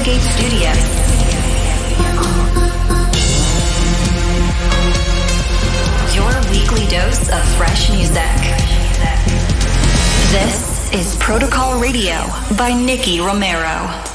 Instigate 0.00 0.22
Studios. 0.22 0.76
Your 6.14 6.32
weekly 6.50 6.86
dose 6.88 7.28
of 7.28 7.44
fresh 7.58 7.90
music. 7.90 8.16
This 10.30 10.90
is 10.94 11.16
Protocol 11.16 11.78
Radio 11.78 12.24
by 12.56 12.72
Nicky 12.72 13.20
Romero. 13.20 14.09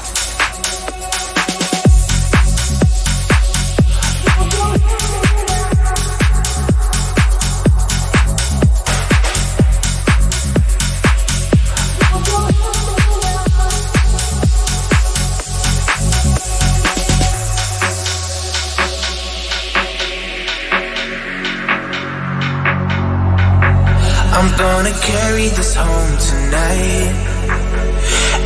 Gonna 24.58 24.92
carry 25.00 25.48
this 25.48 25.74
home 25.74 26.14
tonight. 26.30 27.14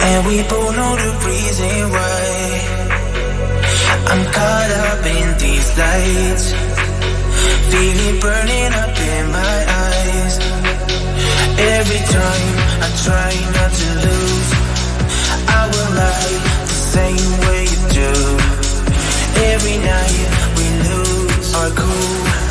And 0.08 0.26
we 0.26 0.42
both 0.48 0.74
know 0.76 0.94
the 0.96 1.10
reason 1.26 1.90
why. 1.90 2.80
I'm 4.10 4.24
caught 4.32 4.70
up 4.86 5.04
in 5.04 5.26
these 5.38 5.68
lights. 5.78 6.46
Feeling 7.70 8.20
burning 8.20 8.72
up 8.82 8.94
in 9.12 9.24
my 9.30 9.58
eyes. 9.84 10.34
Every 11.76 12.02
time 12.18 12.56
I 12.84 12.88
try 13.04 13.32
not 13.56 13.72
to 13.80 13.88
lose, 14.06 14.50
I 15.58 15.62
will 15.72 15.90
lie 16.02 16.36
the 16.70 16.78
same 16.96 17.30
way 17.46 17.62
you 17.72 17.82
do. 18.00 18.12
Every 19.52 19.76
night 19.92 20.28
we 20.56 20.66
lose 20.88 21.54
our 21.54 21.70
cool. 21.70 22.49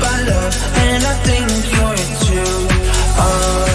By 0.00 0.22
love, 0.22 0.56
and 0.76 1.04
I 1.04 1.14
think 1.26 1.50
you're 1.74 1.96
too. 2.24 2.68
Are 3.20 3.69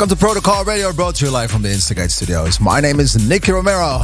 Welcome 0.00 0.16
to 0.16 0.24
Protocol 0.24 0.64
Radio, 0.64 0.94
brought 0.94 1.16
to 1.16 1.26
you 1.26 1.30
live 1.30 1.50
from 1.50 1.60
the 1.60 1.68
Instigate 1.68 2.10
Studios. 2.10 2.58
My 2.58 2.80
name 2.80 3.00
is 3.00 3.28
Nicky 3.28 3.52
Romero. 3.52 3.98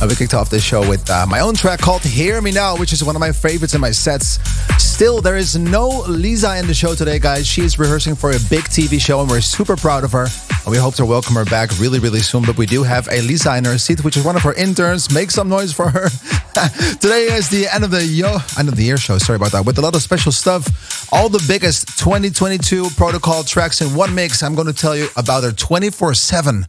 Uh, 0.00 0.06
we 0.08 0.16
kicked 0.16 0.34
off 0.34 0.50
this 0.50 0.64
show 0.64 0.80
with 0.88 1.08
uh, 1.08 1.24
my 1.28 1.38
own 1.38 1.54
track 1.54 1.78
called 1.78 2.02
Hear 2.02 2.42
Me 2.42 2.50
Now, 2.50 2.76
which 2.76 2.92
is 2.92 3.04
one 3.04 3.14
of 3.14 3.20
my 3.20 3.30
favorites 3.30 3.72
in 3.72 3.80
my 3.80 3.92
sets. 3.92 4.40
Still, 4.82 5.20
there 5.20 5.36
is 5.36 5.56
no 5.56 6.02
Lisa 6.08 6.58
in 6.58 6.66
the 6.66 6.74
show 6.74 6.96
today, 6.96 7.20
guys. 7.20 7.46
She 7.46 7.62
is 7.62 7.78
rehearsing 7.78 8.16
for 8.16 8.30
a 8.30 8.40
big 8.50 8.64
TV 8.64 9.00
show, 9.00 9.20
and 9.20 9.30
we're 9.30 9.40
super 9.40 9.76
proud 9.76 10.02
of 10.02 10.10
her. 10.10 10.26
And 10.64 10.72
we 10.72 10.78
hope 10.78 10.96
to 10.96 11.06
welcome 11.06 11.36
her 11.36 11.44
back 11.44 11.70
really, 11.78 12.00
really 12.00 12.18
soon. 12.18 12.42
But 12.42 12.58
we 12.58 12.66
do 12.66 12.82
have 12.82 13.06
a 13.06 13.22
Lisa 13.22 13.56
in 13.56 13.66
her 13.66 13.78
seat, 13.78 14.02
which 14.02 14.16
is 14.16 14.24
one 14.24 14.34
of 14.34 14.42
her 14.42 14.54
interns. 14.54 15.14
Make 15.14 15.30
some 15.30 15.48
noise 15.48 15.72
for 15.72 15.90
her. 15.90 16.08
today 16.98 17.26
is 17.30 17.50
the 17.50 17.68
end 17.72 17.84
of 17.84 17.92
the 17.92 18.04
yo 18.04 18.38
end 18.58 18.68
of 18.68 18.74
the 18.74 18.82
year 18.82 18.96
show. 18.96 19.16
Sorry 19.18 19.36
about 19.36 19.52
that. 19.52 19.64
With 19.64 19.78
a 19.78 19.80
lot 19.80 19.94
of 19.94 20.02
special 20.02 20.32
stuff, 20.32 20.95
all 21.16 21.30
the 21.30 21.42
biggest 21.48 21.98
2022 21.98 22.90
protocol 22.90 23.42
tracks 23.42 23.80
in 23.80 23.94
one 23.94 24.14
mix. 24.14 24.42
I'm 24.42 24.54
going 24.54 24.66
to 24.66 24.74
tell 24.74 24.94
you 24.94 25.08
about 25.16 25.40
their 25.40 25.50
24/7 25.50 26.64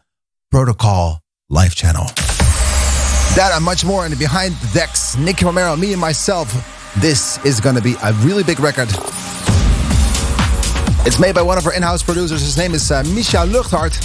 protocol 0.50 1.22
live 1.50 1.76
channel. 1.76 2.06
That 3.36 3.52
and 3.54 3.64
much 3.64 3.84
more 3.84 4.06
in 4.06 4.12
the 4.12 4.18
behind 4.18 4.54
the 4.56 4.74
decks. 4.74 5.18
Nicky 5.18 5.44
Romero, 5.44 5.76
me 5.76 5.92
and 5.92 6.00
myself. 6.00 6.48
This 6.96 7.44
is 7.46 7.60
going 7.60 7.76
to 7.76 7.82
be 7.82 7.96
a 8.02 8.14
really 8.26 8.44
big 8.44 8.60
record. 8.62 8.88
It's 11.06 11.20
made 11.20 11.36
by 11.36 11.42
one 11.42 11.58
of 11.58 11.66
our 11.68 11.74
in-house 11.74 12.02
producers. 12.02 12.42
His 12.42 12.58
name 12.58 12.74
is 12.74 12.90
uh, 12.90 13.04
Misha 13.14 13.38
Luchthart, 13.46 13.96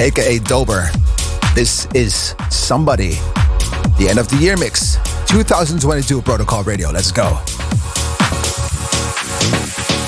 aka 0.00 0.38
Dober. 0.40 0.90
This 1.54 1.86
is 1.94 2.34
Somebody. 2.50 3.12
The 3.98 4.08
end 4.10 4.18
of 4.18 4.28
the 4.28 4.36
year 4.36 4.56
mix. 4.56 4.96
2022 5.28 6.22
Protocol 6.22 6.64
Radio. 6.64 6.90
Let's 6.90 7.12
go. 7.12 7.38
Bye. 9.40 9.99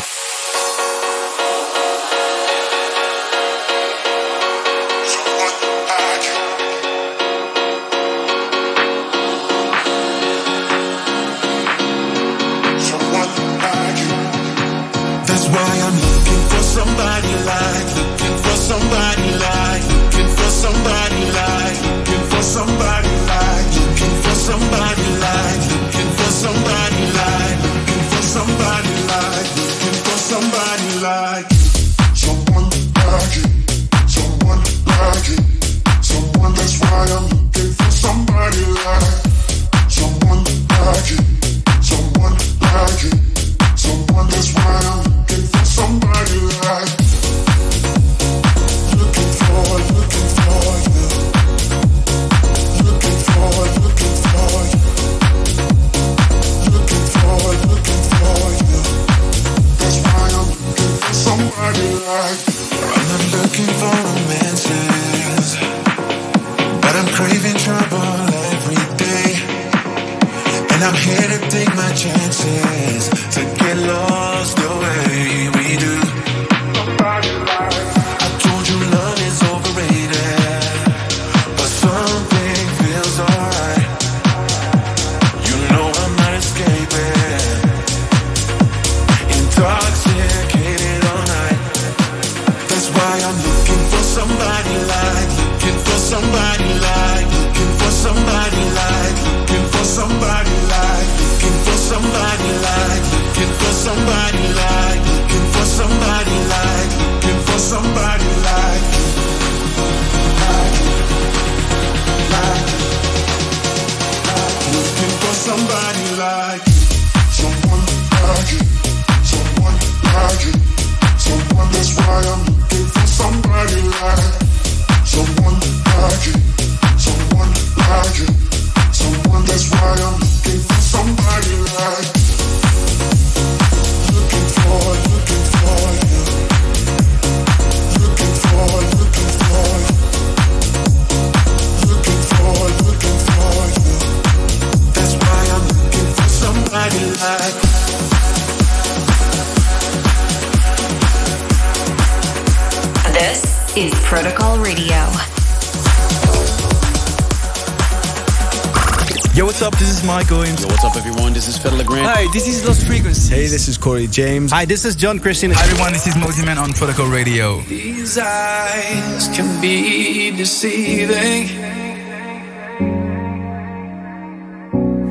Corey 163.79 164.09
James. 164.09 164.51
Hi, 164.51 164.65
this 164.65 164.85
is 164.85 164.97
John 164.97 165.21
Christian. 165.21 165.53
Hi, 165.53 165.63
everyone. 165.63 165.93
This 165.93 166.09
is 166.09 166.15
Mosimann 166.15 166.59
on 166.61 166.73
Protocol 166.73 167.07
Radio. 167.07 167.61
These 167.61 168.19
eyes 168.19 169.29
can 169.29 169.61
be 169.61 170.33
deceiving. 170.33 171.47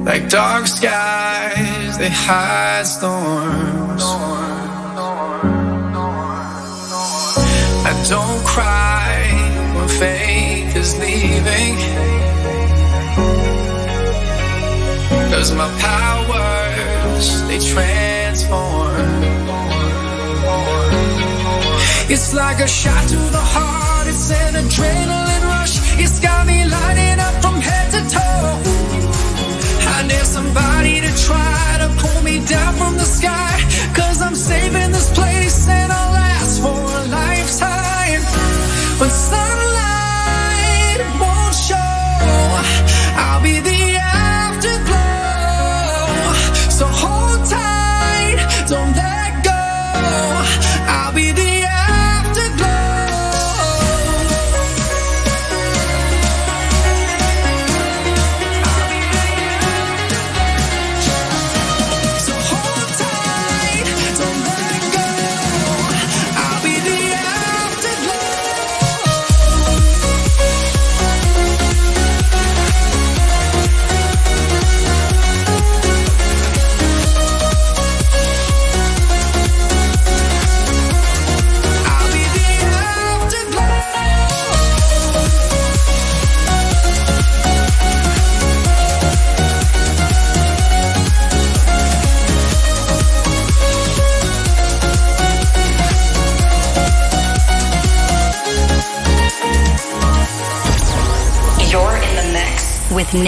Like 0.03 0.27
dark 0.27 0.67
skies, 0.67 1.97
they 1.97 2.09
hide 2.09 2.85
storms. 2.85 4.03
I 7.87 8.05
don't 8.09 8.45
cry 8.45 9.31
when 9.77 9.87
faith 9.87 10.75
is 10.75 10.99
leaving. 10.99 12.10
Cause 15.31 15.53
my 15.53 15.69
powers, 15.79 17.41
they 17.47 17.57
transform. 17.57 18.91
It's 22.09 22.33
like 22.33 22.59
a 22.59 22.67
shot 22.67 23.07
to 23.07 23.15
the 23.15 23.39
heart, 23.39 24.07
it's 24.07 24.29
an 24.29 24.55
adrenaline 24.55 25.43
rush. 25.47 25.79
It's 25.97 26.19
got 26.19 26.45
me 26.45 26.65
lighting 26.65 27.19
up 27.21 27.33
from 27.41 27.61
head 27.61 27.91
to 27.91 28.01
toe. 28.13 28.59
I 29.95 30.03
need 30.03 30.25
somebody 30.25 30.99
to 30.99 31.11
try 31.25 31.77
to 31.79 31.87
pull 32.01 32.21
me 32.23 32.45
down 32.45 32.75
from 32.75 32.97
the 32.97 33.05
sky. 33.05 33.55
Cause 33.95 34.21
I'm 34.21 34.35
saving 34.35 34.91
this 34.91 35.09
place 35.17 35.65
and 35.69 35.93
I'll 35.93 36.11
last 36.11 36.59
for 36.61 36.75
a 36.75 37.03
lifetime. 37.07 38.21
When 38.99 39.09
sunlight 39.09 40.99
won't 41.21 41.55
show, 41.55 41.95
I'll 43.15 43.41
be 43.41 43.61
the 43.61 43.90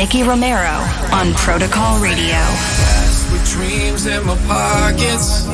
Nicky 0.03 0.21
Romero 0.21 0.83
on 1.13 1.33
Protocol 1.33 1.97
Radio. 2.01 2.35
With 3.31 3.49
dreams 3.49 4.05
in 4.05 4.25
my 4.25 4.35
pockets, 4.51 5.47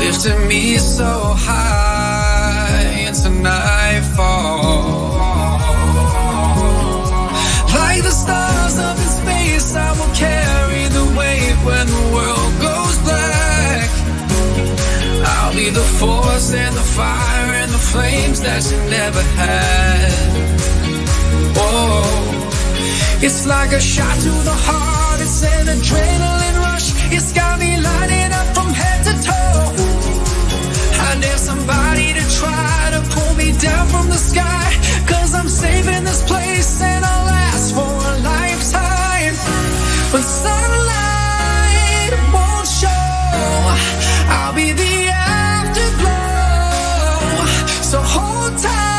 lifting 0.00 0.48
me 0.48 0.78
so 0.78 1.06
high 1.06 3.06
into 3.06 3.30
nightfall. 3.40 5.14
Like 7.72 8.02
the 8.02 8.10
stars 8.10 8.78
up 8.80 8.98
in 8.98 9.06
space, 9.06 9.76
I 9.76 9.92
will 9.92 10.12
carry 10.12 10.88
the 10.88 11.04
when 11.64 11.86
the 11.86 12.10
world 12.12 12.60
goes 12.60 12.98
black. 13.06 13.88
I'll 15.24 15.54
be 15.54 15.70
the 15.70 15.86
force 16.00 16.52
and 16.52 16.74
the 16.74 16.82
fire 16.98 17.54
and 17.62 17.70
the 17.70 17.78
flames 17.78 18.40
that 18.40 18.68
you 18.72 18.78
never 18.90 19.22
had. 19.22 20.57
Oh, 21.60 23.20
it's 23.20 23.46
like 23.46 23.72
a 23.72 23.80
shot 23.80 24.16
to 24.26 24.30
the 24.50 24.56
heart. 24.66 25.20
It's 25.20 25.42
an 25.42 25.66
adrenaline 25.66 26.58
rush. 26.66 26.88
It's 27.12 27.32
got 27.32 27.58
me 27.58 27.76
lighting 27.76 28.32
up 28.32 28.46
from 28.54 28.68
head 28.80 29.04
to 29.06 29.14
toe. 29.26 29.74
I 31.08 31.14
need 31.22 31.38
somebody 31.50 32.12
to 32.18 32.24
try 32.40 32.90
to 32.94 33.00
pull 33.14 33.32
me 33.34 33.52
down 33.58 33.88
from 33.88 34.08
the 34.08 34.20
sky. 34.30 34.70
Cause 35.06 35.34
I'm 35.34 35.48
saving 35.48 36.04
this 36.04 36.22
place 36.30 36.80
and 36.80 37.04
I'll 37.04 37.24
last 37.26 37.74
for 37.74 37.94
a 38.12 38.14
lifetime. 38.32 39.34
But 40.12 40.22
sunlight 40.22 42.12
won't 42.34 42.68
show. 42.80 42.88
I'll 44.36 44.54
be 44.54 44.72
the 44.72 45.08
afterglow. 45.08 46.14
So 47.90 47.98
hold 48.14 48.52
tight, 48.58 48.97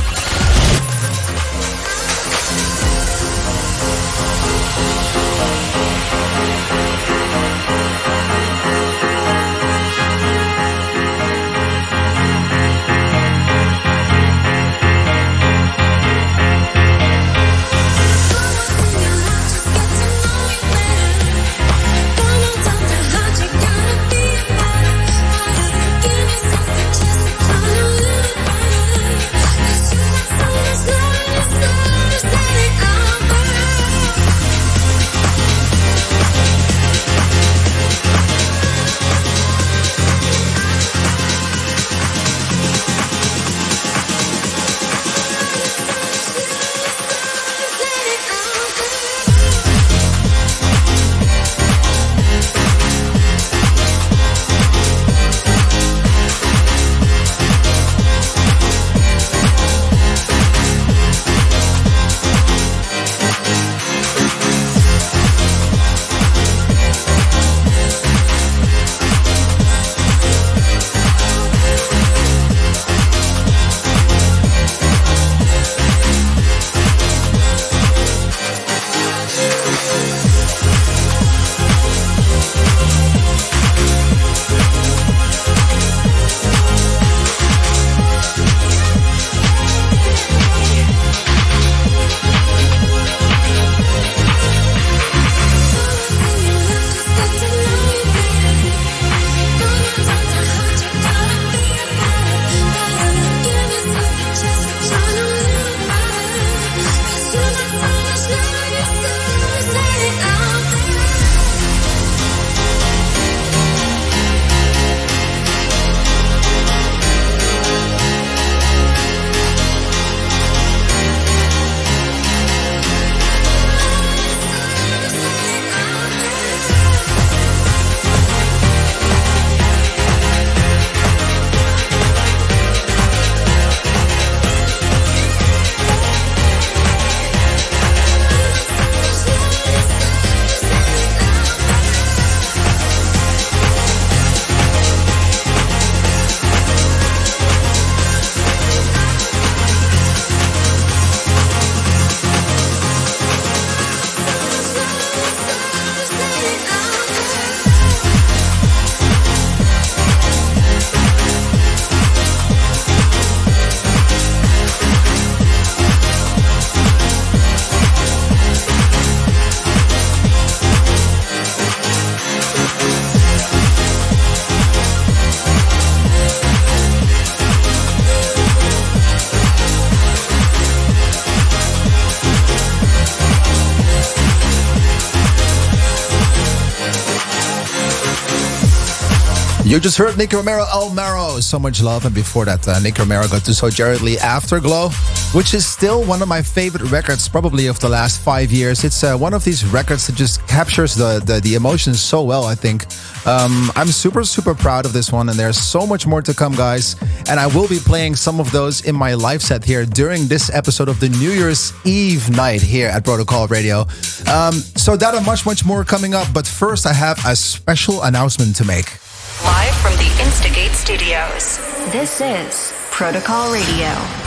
You 189.74 189.80
just 189.80 189.98
heard 189.98 190.15
Nick 190.20 190.32
Romero, 190.32 190.65
El 190.72 190.92
Maro, 190.92 191.39
So 191.39 191.58
Much 191.58 191.82
Love. 191.82 192.06
And 192.06 192.13
before 192.13 192.46
that, 192.46 192.68
uh, 192.68 192.77
Nicky 192.77 193.01
Romero 193.01 193.27
got 193.27 193.44
to 193.46 193.56
So 193.56 193.72
Jared 193.72 194.01
Lee 194.01 194.20
Afterglow, 194.20 194.89
which 195.34 195.56
is 195.56 195.65
still 195.65 196.03
one 196.03 196.22
of 196.22 196.27
my 196.27 196.44
favorite 196.44 196.92
records, 196.92 197.27
probably 197.27 197.65
of 197.65 197.80
the 197.80 197.89
last 197.89 198.22
five 198.22 198.51
years. 198.51 198.84
It's 198.84 199.03
uh, 199.03 199.18
one 199.18 199.34
of 199.34 199.44
these 199.44 199.65
records 199.65 200.06
that 200.06 200.15
just 200.15 200.48
captures 200.48 200.94
the, 200.94 201.24
the, 201.25 201.39
the 201.39 201.56
emotions 201.56 202.00
so 202.00 202.22
well, 202.22 202.46
I 202.46 202.53
think. 202.53 202.86
Um, 203.25 203.72
I'm 203.75 203.88
super, 203.88 204.24
super 204.24 204.53
proud 204.53 204.86
of 204.86 204.94
this 204.94 205.12
one, 205.12 205.27
and 205.27 205.39
there's 205.39 205.58
so 205.58 205.88
much 205.88 206.06
more 206.06 206.22
to 206.22 206.36
come, 206.36 206.53
guys. 206.53 206.96
And 207.27 207.39
I 207.39 207.48
will 207.48 207.68
be 207.68 207.80
playing 207.80 208.15
some 208.15 208.39
of 208.39 208.51
those 208.51 208.86
in 208.86 208.96
my 208.96 209.15
live 209.15 209.42
set 209.42 209.65
here 209.65 209.88
during 209.88 210.27
this 210.27 210.53
episode 210.53 210.88
of 210.88 211.00
the 211.00 211.10
New 211.10 211.32
Year's 211.32 211.74
Eve 211.84 212.30
night 212.30 212.62
here 212.62 212.89
at 212.89 213.03
Protocol 213.03 213.48
Radio. 213.48 213.88
Um, 214.32 214.53
so 214.77 214.96
that 214.96 215.15
and 215.15 215.25
much, 215.25 215.48
much 215.48 215.65
more 215.65 215.84
coming 215.84 216.13
up. 216.13 216.32
But 216.32 216.46
first, 216.46 216.86
I 216.86 216.94
have 216.94 217.18
a 217.25 217.36
special 217.36 218.03
announcement 218.03 218.56
to 218.58 218.65
make. 218.65 219.02
Live 219.42 219.75
from 219.75 219.94
the 219.94 220.24
Instigate 220.24 220.72
studios. 220.74 221.58
This 221.92 222.22
is 222.22 222.72
Protocol 222.92 223.52
Radio. 223.52 224.23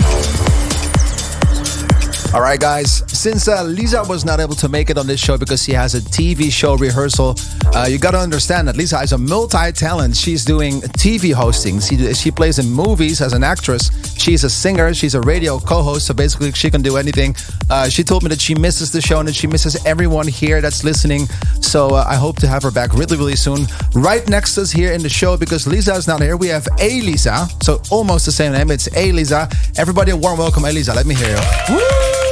All 2.35 2.43
right, 2.43 2.61
guys. 2.61 3.03
Since 3.07 3.49
uh, 3.49 3.63
Lisa 3.63 4.03
was 4.05 4.25
not 4.25 4.41
able 4.41 4.57
to 4.57 4.69
make 4.69 4.91
it 4.91 4.99
on 4.99 5.07
this 5.07 5.21
show 5.21 5.39
because 5.39 5.63
she 5.63 5.73
has 5.73 5.95
a 5.95 6.01
TV 6.01 6.53
show 6.53 6.77
rehearsal, 6.77 7.35
uh, 7.75 7.87
you 7.89 7.99
got 7.99 8.11
to 8.11 8.19
understand 8.19 8.69
that 8.69 8.77
Lisa 8.77 9.01
is 9.01 9.13
a 9.13 9.19
multi-talent. 9.19 10.17
She's 10.17 10.45
doing 10.45 10.81
TV 10.81 11.33
hosting. 11.33 11.81
She 11.81 12.13
she 12.15 12.31
plays 12.31 12.59
in 12.59 12.71
movies 12.71 13.21
as 13.21 13.33
an 13.33 13.43
actress. 13.43 13.91
She's 14.19 14.45
a 14.45 14.51
singer. 14.51 14.93
She's 14.93 15.15
a 15.15 15.21
radio 15.23 15.59
co-host. 15.59 16.07
So 16.09 16.15
basically, 16.15 16.53
she 16.53 16.71
can 16.71 16.83
do 16.83 16.97
anything. 16.97 17.35
Uh, 17.71 17.89
she 17.89 18.03
told 18.03 18.23
me 18.23 18.29
that 18.29 18.41
she 18.41 18.55
misses 18.55 18.93
the 18.93 19.01
show 19.01 19.19
and 19.19 19.29
that 19.29 19.35
she 19.35 19.47
misses 19.47 19.85
everyone 19.87 20.27
here 20.27 20.61
that's 20.61 20.85
listening. 20.85 21.27
So 21.63 21.95
uh, 21.95 22.05
I 22.07 22.17
hope 22.17 22.37
to 22.41 22.49
have 22.49 22.63
her 22.65 22.71
back 22.71 22.93
really, 22.93 23.17
really 23.17 23.37
soon. 23.37 23.67
Right 23.95 24.29
next 24.29 24.57
to 24.57 24.63
us 24.63 24.73
here 24.73 24.93
in 24.93 25.03
the 25.03 25.09
show 25.09 25.37
because 25.37 25.67
Lisa 25.67 25.95
is 25.95 26.07
not 26.07 26.21
here. 26.21 26.37
We 26.37 26.49
have 26.49 26.67
Elisa. 26.81 27.47
So 27.63 27.81
almost 27.91 28.27
the 28.27 28.33
same 28.33 28.53
name. 28.53 28.71
It's 28.71 28.89
Elisa. 28.89 29.49
Everybody, 29.79 30.11
a 30.11 30.17
warm 30.17 30.39
welcome, 30.39 30.65
Elisa. 30.65 30.93
Let 30.93 31.07
me 31.07 31.15
hear 31.15 31.31
you. 31.31 31.75
Woo! 31.77 32.26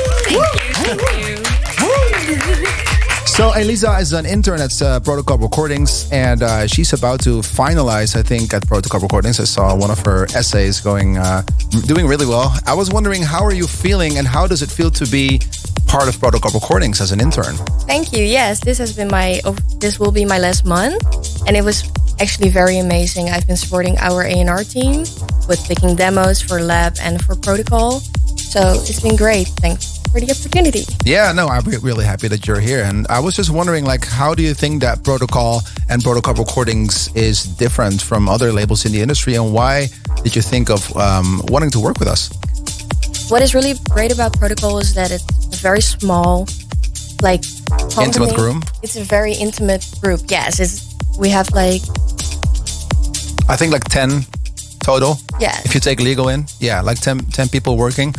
So 3.35 3.51
Elisa 3.57 3.99
is 3.99 4.13
an 4.13 4.27
intern 4.27 4.61
at 4.61 4.81
uh, 4.81 5.01
Protocol 5.01 5.39
Recordings, 5.39 6.09
and 6.13 6.41
uh, 6.41 6.69
she's 6.69 6.93
about 6.93 7.19
to 7.25 7.41
finalize, 7.41 8.15
I 8.15 8.23
think, 8.23 8.55
at 8.55 8.65
Protocol 8.65 9.01
Recordings. 9.01 9.41
I 9.41 9.45
saw 9.45 9.75
one 9.75 9.91
of 9.91 9.99
her 10.07 10.27
essays 10.37 10.81
going, 10.81 11.19
uh, 11.19 11.43
doing 11.87 12.07
really 12.07 12.27
well. 12.27 12.57
I 12.65 12.75
was 12.75 12.93
wondering, 12.93 13.23
how 13.23 13.43
are 13.43 13.53
you 13.53 13.67
feeling, 13.67 14.19
and 14.19 14.27
how 14.29 14.47
does 14.47 14.63
it 14.63 14.71
feel 14.71 14.89
to 14.93 15.05
be 15.07 15.41
part 15.89 16.07
of 16.07 16.21
Protocol 16.21 16.53
Recordings 16.53 17.01
as 17.01 17.11
an 17.11 17.21
intern? 17.21 17.57
Thank 17.89 18.13
you. 18.13 18.23
Yes, 18.23 18.61
this 18.61 18.79
has 18.79 18.95
been 18.95 19.09
my, 19.09 19.41
oh, 19.45 19.57
this 19.81 19.99
will 19.99 20.13
be 20.13 20.25
my 20.25 20.39
last 20.39 20.65
month, 20.65 21.03
and 21.49 21.57
it 21.57 21.65
was 21.65 21.91
actually 22.21 22.51
very 22.51 22.79
amazing. 22.79 23.31
I've 23.31 23.49
been 23.49 23.57
supporting 23.57 23.99
our 23.99 24.23
A&R 24.23 24.63
team 24.63 25.01
with 25.49 25.61
picking 25.67 25.97
demos 25.97 26.41
for 26.41 26.63
Lab 26.63 26.99
and 27.01 27.21
for 27.21 27.35
Protocol, 27.35 27.99
so 28.39 28.75
it's 28.87 29.01
been 29.01 29.17
great. 29.17 29.49
Thanks 29.59 30.04
for 30.15 30.21
the 30.21 30.31
opportunity. 30.31 30.85
Yeah, 31.05 31.33
no, 31.33 31.49
I'm 31.49 31.65
really 31.83 32.05
happy 32.05 32.29
that 32.29 32.47
you're 32.47 32.61
here. 32.61 32.85
And 32.85 33.05
I 33.09 33.19
was 33.19 33.35
just 33.35 33.51
wondering, 33.51 33.85
like, 33.85 34.07
how 34.07 34.33
do 34.33 34.45
you 34.45 34.55
think 34.55 34.81
that 34.83 35.03
Protocol 35.03 35.63
and 35.91 36.03
Protocol 36.03 36.35
Recordings 36.35 37.11
is 37.17 37.43
different 37.43 38.01
from 38.01 38.29
other 38.29 38.53
labels 38.53 38.87
in 38.87 38.93
the 38.93 39.01
industry, 39.01 39.35
and 39.35 39.53
why 39.53 39.89
did 40.23 40.37
you 40.37 40.43
think 40.43 40.71
of 40.71 40.81
um, 40.97 41.43
wanting 41.49 41.71
to 41.71 41.81
work 41.81 41.99
with 41.99 42.07
us? 42.07 42.31
What 43.29 43.43
is 43.43 43.55
really 43.55 43.75
great 43.91 44.13
about 44.15 44.39
Protocol 44.39 44.79
is 44.79 44.95
that 44.95 45.11
it's 45.11 45.25
a 45.59 45.61
very 45.61 45.81
small, 45.81 46.47
like 47.21 47.43
company. 47.67 48.07
intimate 48.07 48.37
group. 48.37 48.63
It's 48.85 48.95
a 48.95 49.03
very 49.03 49.33
intimate 49.33 49.85
group. 50.01 50.21
Yes, 50.29 50.61
it's 50.61 50.95
we 51.19 51.29
have 51.31 51.51
like 51.51 51.83
I 53.49 53.57
think 53.57 53.73
like 53.73 53.85
ten 53.85 54.23
total. 54.85 55.17
Yeah. 55.41 55.59
If 55.65 55.75
you 55.75 55.81
take 55.81 55.99
legal 56.01 56.29
in, 56.29 56.47
yeah, 56.61 56.83
like 56.83 57.01
10, 57.01 57.19
10 57.33 57.49
people 57.49 57.77
working. 57.77 58.15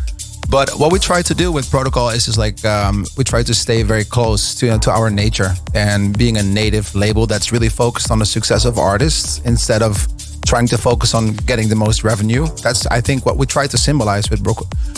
But 0.50 0.70
what 0.78 0.92
we 0.92 1.00
try 1.00 1.22
to 1.22 1.34
do 1.34 1.52
with 1.52 1.70
protocol 1.70 2.10
is 2.10 2.26
just 2.26 2.38
like 2.38 2.64
um, 2.66 3.06
we 3.18 3.24
try 3.24 3.44
to 3.44 3.54
stay 3.54 3.84
very 3.84 4.06
close 4.06 4.56
to 4.56 4.66
you 4.66 4.72
know, 4.74 4.80
to 4.80 4.92
our 4.92 5.10
nature 5.10 5.54
and 5.74 6.18
being 6.18 6.38
a 6.38 6.44
native 6.44 6.94
label 6.96 7.26
that's 7.28 7.52
really 7.52 7.70
focused 7.70 8.12
on 8.12 8.20
the 8.20 8.26
success 8.26 8.66
of 8.66 8.78
artists 8.78 9.40
instead 9.46 9.82
of 9.82 10.08
trying 10.46 10.68
to 10.68 10.78
focus 10.78 11.14
on 11.14 11.34
getting 11.48 11.68
the 11.68 11.76
most 11.76 12.04
revenue. 12.04 12.46
That's 12.64 12.86
I 12.88 13.02
think 13.02 13.26
what 13.26 13.38
we 13.38 13.46
try 13.46 13.68
to 13.68 13.78
symbolize 13.78 14.30
with 14.30 14.46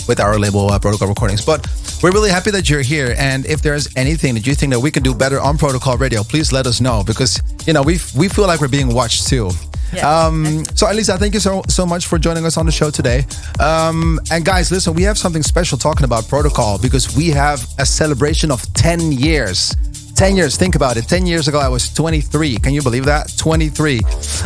with 0.07 0.19
our 0.19 0.38
label 0.38 0.71
uh, 0.71 0.79
Protocol 0.79 1.07
Recordings. 1.07 1.45
But 1.45 1.65
we're 2.03 2.12
really 2.12 2.29
happy 2.29 2.51
that 2.51 2.69
you're 2.69 2.81
here. 2.81 3.15
And 3.17 3.45
if 3.45 3.62
there's 3.62 3.88
anything 3.95 4.33
that 4.36 4.45
you 4.45 4.53
think 4.53 4.73
that 4.73 4.79
we 4.79 4.91
can 4.91 5.03
do 5.03 5.15
better 5.15 5.39
on 5.39 5.57
Protocol 5.57 5.97
Radio, 5.97 6.23
please 6.23 6.51
let 6.51 6.67
us 6.67 6.81
know 6.81 7.03
because 7.05 7.41
you 7.65 7.73
know 7.73 7.81
we 7.81 7.99
we 8.15 8.27
feel 8.27 8.47
like 8.47 8.60
we're 8.60 8.67
being 8.67 8.93
watched 8.93 9.27
too. 9.27 9.49
Um, 10.04 10.63
so, 10.76 10.89
Elisa, 10.89 11.17
thank 11.17 11.34
you 11.34 11.39
so 11.39 11.62
so 11.67 11.86
much 11.86 12.08
for 12.08 12.17
joining 12.17 12.45
us 12.45 12.58
on 12.58 12.65
the 12.65 12.71
show 12.71 12.89
today. 12.89 13.26
Um, 13.60 14.19
and 14.32 14.45
guys, 14.45 14.71
listen, 14.71 14.93
we 14.93 15.04
have 15.04 15.17
something 15.17 15.43
special 15.43 15.78
talking 15.78 16.04
about 16.04 16.28
protocol 16.28 16.78
because 16.78 17.15
we 17.15 17.30
have 17.30 17.65
a 17.80 17.86
celebration 17.86 18.52
of 18.52 18.62
10 18.73 19.12
years. 19.12 19.76
10 20.17 20.36
years, 20.36 20.58
think 20.58 20.73
about 20.73 20.97
it. 20.97 21.08
10 21.08 21.27
years 21.27 21.47
ago, 21.47 21.60
I 21.60 21.69
was 21.69 21.93
23. 21.93 22.58
Can 22.58 22.73
you 22.73 22.82
believe 22.82 23.06
that? 23.06 23.32
23. 23.38 23.99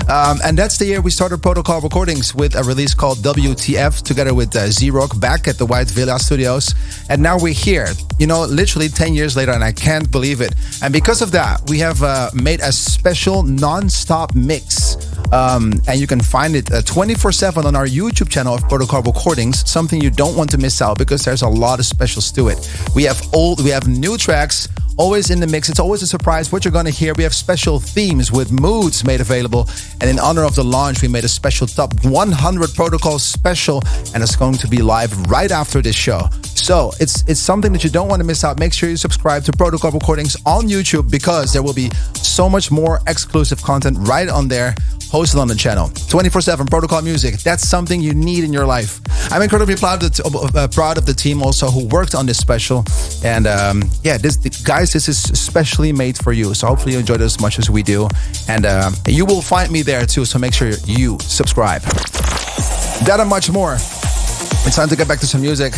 Um, 0.09 0.37
and 0.43 0.57
that's 0.57 0.77
the 0.77 0.85
year 0.85 0.99
we 0.99 1.11
started 1.11 1.41
Protocol 1.41 1.79
Recordings 1.79 2.35
with 2.35 2.55
a 2.55 2.63
release 2.63 2.93
called 2.93 3.19
WTF 3.19 4.01
together 4.03 4.33
with 4.33 4.53
uh, 4.53 4.67
Z 4.67 4.91
Rock 4.91 5.17
back 5.21 5.47
at 5.47 5.57
the 5.57 5.65
White 5.65 5.89
Villa 5.89 6.19
Studios. 6.19 6.75
And 7.07 7.23
now 7.23 7.39
we're 7.39 7.53
here, 7.53 7.87
you 8.19 8.27
know, 8.27 8.43
literally 8.43 8.89
10 8.89 9.13
years 9.13 9.37
later, 9.37 9.53
and 9.53 9.63
I 9.63 9.71
can't 9.71 10.11
believe 10.11 10.41
it. 10.41 10.53
And 10.83 10.91
because 10.91 11.21
of 11.21 11.31
that, 11.31 11.61
we 11.69 11.79
have 11.79 12.03
uh, 12.03 12.31
made 12.33 12.59
a 12.59 12.73
special 12.73 13.41
non 13.41 13.87
stop 13.87 14.35
mix. 14.35 14.97
Um, 15.31 15.81
and 15.87 15.97
you 16.01 16.05
can 16.05 16.19
find 16.19 16.57
it 16.57 16.69
24 16.85 17.29
uh, 17.29 17.31
7 17.31 17.65
on 17.65 17.77
our 17.77 17.87
YouTube 17.87 18.27
channel 18.27 18.55
of 18.55 18.67
Protocol 18.67 19.03
Recordings, 19.03 19.69
something 19.69 20.01
you 20.01 20.09
don't 20.09 20.35
want 20.35 20.49
to 20.49 20.57
miss 20.57 20.81
out 20.81 20.97
because 20.97 21.23
there's 21.23 21.43
a 21.43 21.47
lot 21.47 21.79
of 21.79 21.85
specials 21.85 22.29
to 22.33 22.49
it. 22.49 22.59
We 22.93 23.03
have 23.03 23.21
old, 23.33 23.63
we 23.63 23.69
have 23.69 23.87
new 23.87 24.17
tracks 24.17 24.67
always 24.97 25.29
in 25.29 25.39
the 25.39 25.47
mix. 25.47 25.69
It's 25.69 25.79
always 25.79 26.01
a 26.01 26.07
surprise 26.07 26.51
what 26.51 26.65
you're 26.65 26.71
going 26.71 26.85
to 26.85 26.91
hear. 26.91 27.13
We 27.13 27.23
have 27.23 27.33
special 27.33 27.79
themes 27.79 28.31
with 28.31 28.51
moods 28.51 29.03
made 29.03 29.21
available. 29.21 29.69
And 29.99 30.09
in 30.09 30.19
honor 30.19 30.43
of 30.43 30.55
the 30.55 30.63
launch, 30.63 31.01
we 31.01 31.07
made 31.07 31.23
a 31.23 31.29
special 31.29 31.67
top 31.67 31.93
100 32.05 32.73
protocol 32.73 33.19
special, 33.19 33.81
and 34.13 34.23
it's 34.23 34.35
going 34.35 34.55
to 34.55 34.67
be 34.67 34.81
live 34.81 35.11
right 35.29 35.51
after 35.51 35.81
this 35.81 35.95
show. 35.95 36.29
So 36.55 36.91
it's 36.99 37.23
it's 37.27 37.39
something 37.39 37.71
that 37.73 37.83
you 37.83 37.89
don't 37.89 38.07
want 38.07 38.19
to 38.19 38.25
miss 38.25 38.43
out. 38.43 38.59
Make 38.59 38.73
sure 38.73 38.89
you 38.89 38.97
subscribe 38.97 39.43
to 39.45 39.51
Protocol 39.51 39.91
Recordings 39.91 40.35
on 40.45 40.67
YouTube 40.67 41.09
because 41.09 41.53
there 41.53 41.63
will 41.63 41.73
be 41.73 41.89
so 42.15 42.49
much 42.49 42.71
more 42.71 43.01
exclusive 43.07 43.61
content 43.61 43.97
right 44.01 44.29
on 44.29 44.47
there 44.47 44.75
hosted 45.11 45.39
on 45.39 45.47
the 45.47 45.55
channel. 45.55 45.89
24-7 45.89 46.69
Protocol 46.69 47.01
Music. 47.01 47.35
That's 47.39 47.67
something 47.67 47.99
you 47.99 48.13
need 48.13 48.45
in 48.45 48.53
your 48.53 48.65
life. 48.65 49.01
I'm 49.29 49.41
incredibly 49.41 49.75
proud 49.75 50.01
of 50.03 50.15
the, 50.15 50.51
uh, 50.55 50.67
proud 50.69 50.97
of 50.97 51.05
the 51.05 51.13
team 51.13 51.43
also 51.43 51.69
who 51.69 51.85
worked 51.87 52.15
on 52.15 52.25
this 52.25 52.37
special. 52.37 52.85
And 53.23 53.45
um, 53.45 53.83
yeah, 54.03 54.17
this 54.17 54.37
guys, 54.63 54.93
this 54.93 55.09
is 55.09 55.17
specially 55.21 55.91
made 55.91 56.17
for 56.17 56.31
you. 56.31 56.53
So 56.53 56.67
hopefully 56.67 56.93
you 56.93 56.99
enjoyed 56.99 57.19
it 57.19 57.25
as 57.25 57.41
much 57.41 57.59
as 57.59 57.69
we 57.69 57.83
do. 57.83 58.07
And 58.47 58.65
uh, 58.65 58.91
you 59.05 59.25
will 59.25 59.41
find 59.41 59.69
me 59.69 59.81
there 59.81 60.05
too. 60.05 60.23
So 60.23 60.39
make 60.39 60.53
sure 60.53 60.69
you 60.85 61.19
subscribe. 61.19 61.81
That 63.03 63.17
and 63.19 63.29
much 63.29 63.51
more. 63.51 63.73
It's 63.73 64.75
time 64.75 64.87
to 64.89 64.95
get 64.95 65.07
back 65.09 65.19
to 65.19 65.27
some 65.27 65.41
music. 65.41 65.73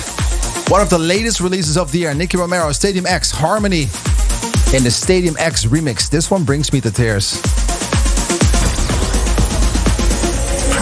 One 0.70 0.82
of 0.82 0.90
the 0.90 1.00
latest 1.00 1.40
releases 1.42 1.76
of 1.78 1.92
the 1.92 2.00
year, 2.00 2.14
Nicky 2.14 2.38
Romero, 2.38 2.72
Stadium 2.72 3.06
X, 3.08 3.32
Harmony 3.32 3.84
in 4.76 4.84
the 4.84 4.92
Stadium 4.92 5.36
X 5.40 5.66
remix. 5.66 6.10
This 6.10 6.30
one 6.30 6.44
brings 6.44 6.72
me 6.72 6.82
to 6.82 6.92
tears. 6.92 7.63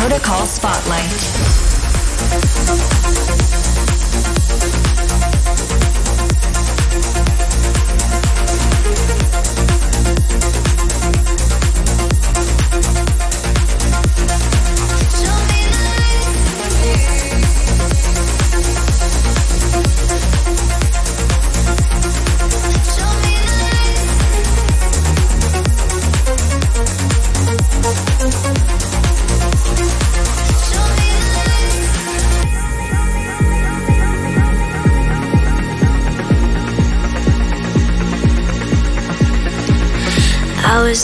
Protocol 0.01 0.47
Spotlight. 0.47 3.00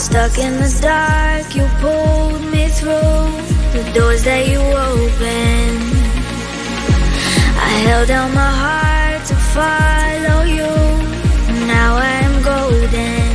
Stuck 0.08 0.38
in 0.38 0.54
the 0.56 0.70
dark, 0.80 1.54
you 1.54 1.66
pulled 1.82 2.42
me 2.50 2.64
through 2.78 3.28
the 3.76 3.84
doors 3.94 4.24
that 4.24 4.48
you 4.52 4.60
opened. 4.90 5.82
I 7.66 7.72
held 7.88 8.10
out 8.10 8.30
my 8.42 8.52
heart 8.64 9.22
to 9.30 9.36
follow 9.54 10.40
you. 10.56 10.72
Now 11.74 11.90
I 12.10 12.14
am 12.26 12.34
golden. 12.52 13.28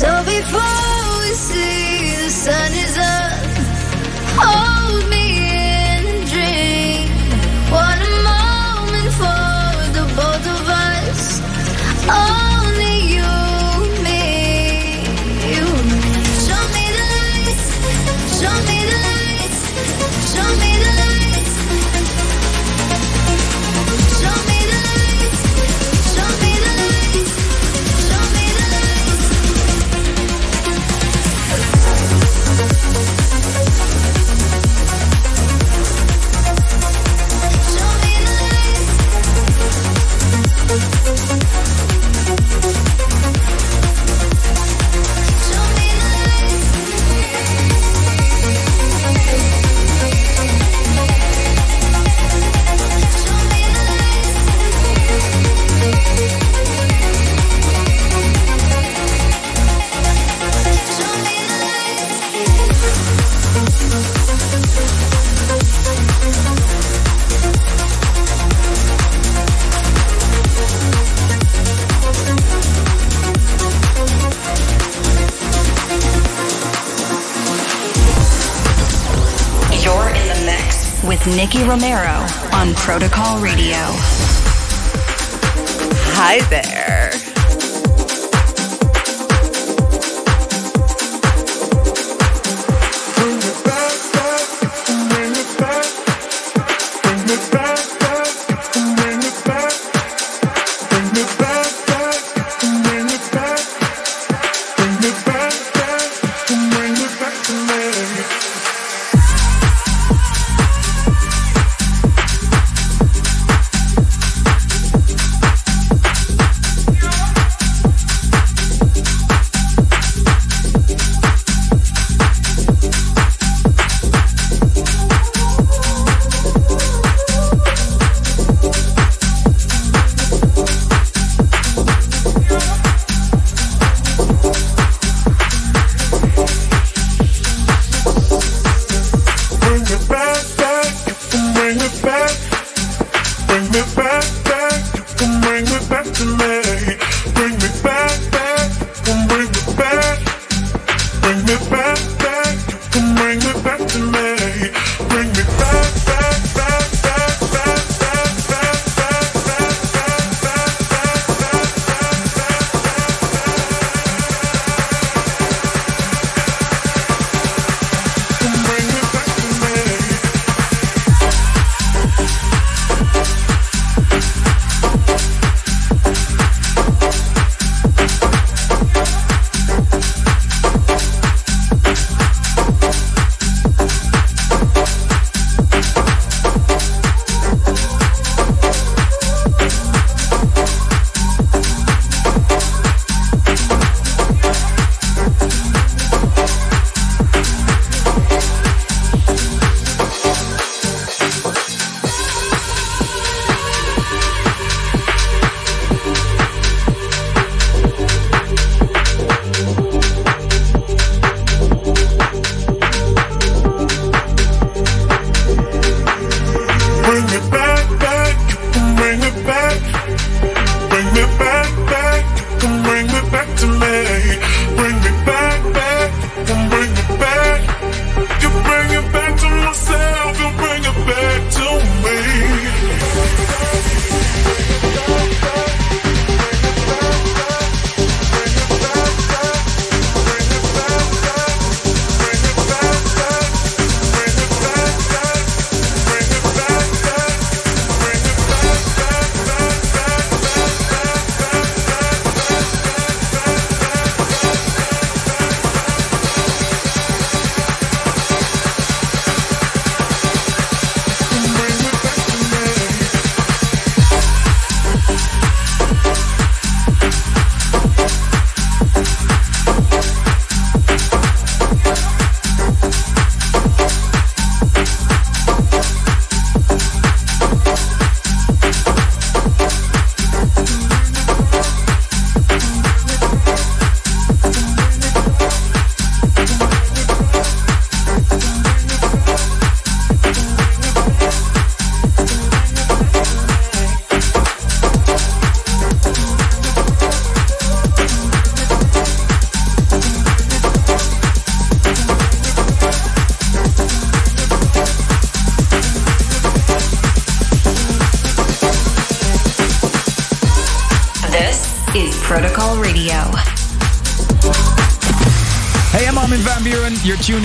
So 0.00 0.10
before 0.34 1.02
we 1.22 1.30
see 1.48 2.14
the 2.22 2.30
sun 2.30 2.70
is 2.84 2.96
up, 3.18 3.42
with 4.38 4.71
Romero 81.72 82.26
on 82.52 82.74
Protocol 82.74 83.40
Radio. 83.40 83.78
Hi 86.12 86.46
there. 86.50 86.71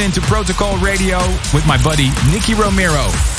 Into 0.08 0.22
Protocol 0.22 0.78
Radio 0.78 1.18
with 1.54 1.68
my 1.68 1.78
buddy 1.84 2.08
Nicky 2.32 2.54
Romero. 2.54 3.37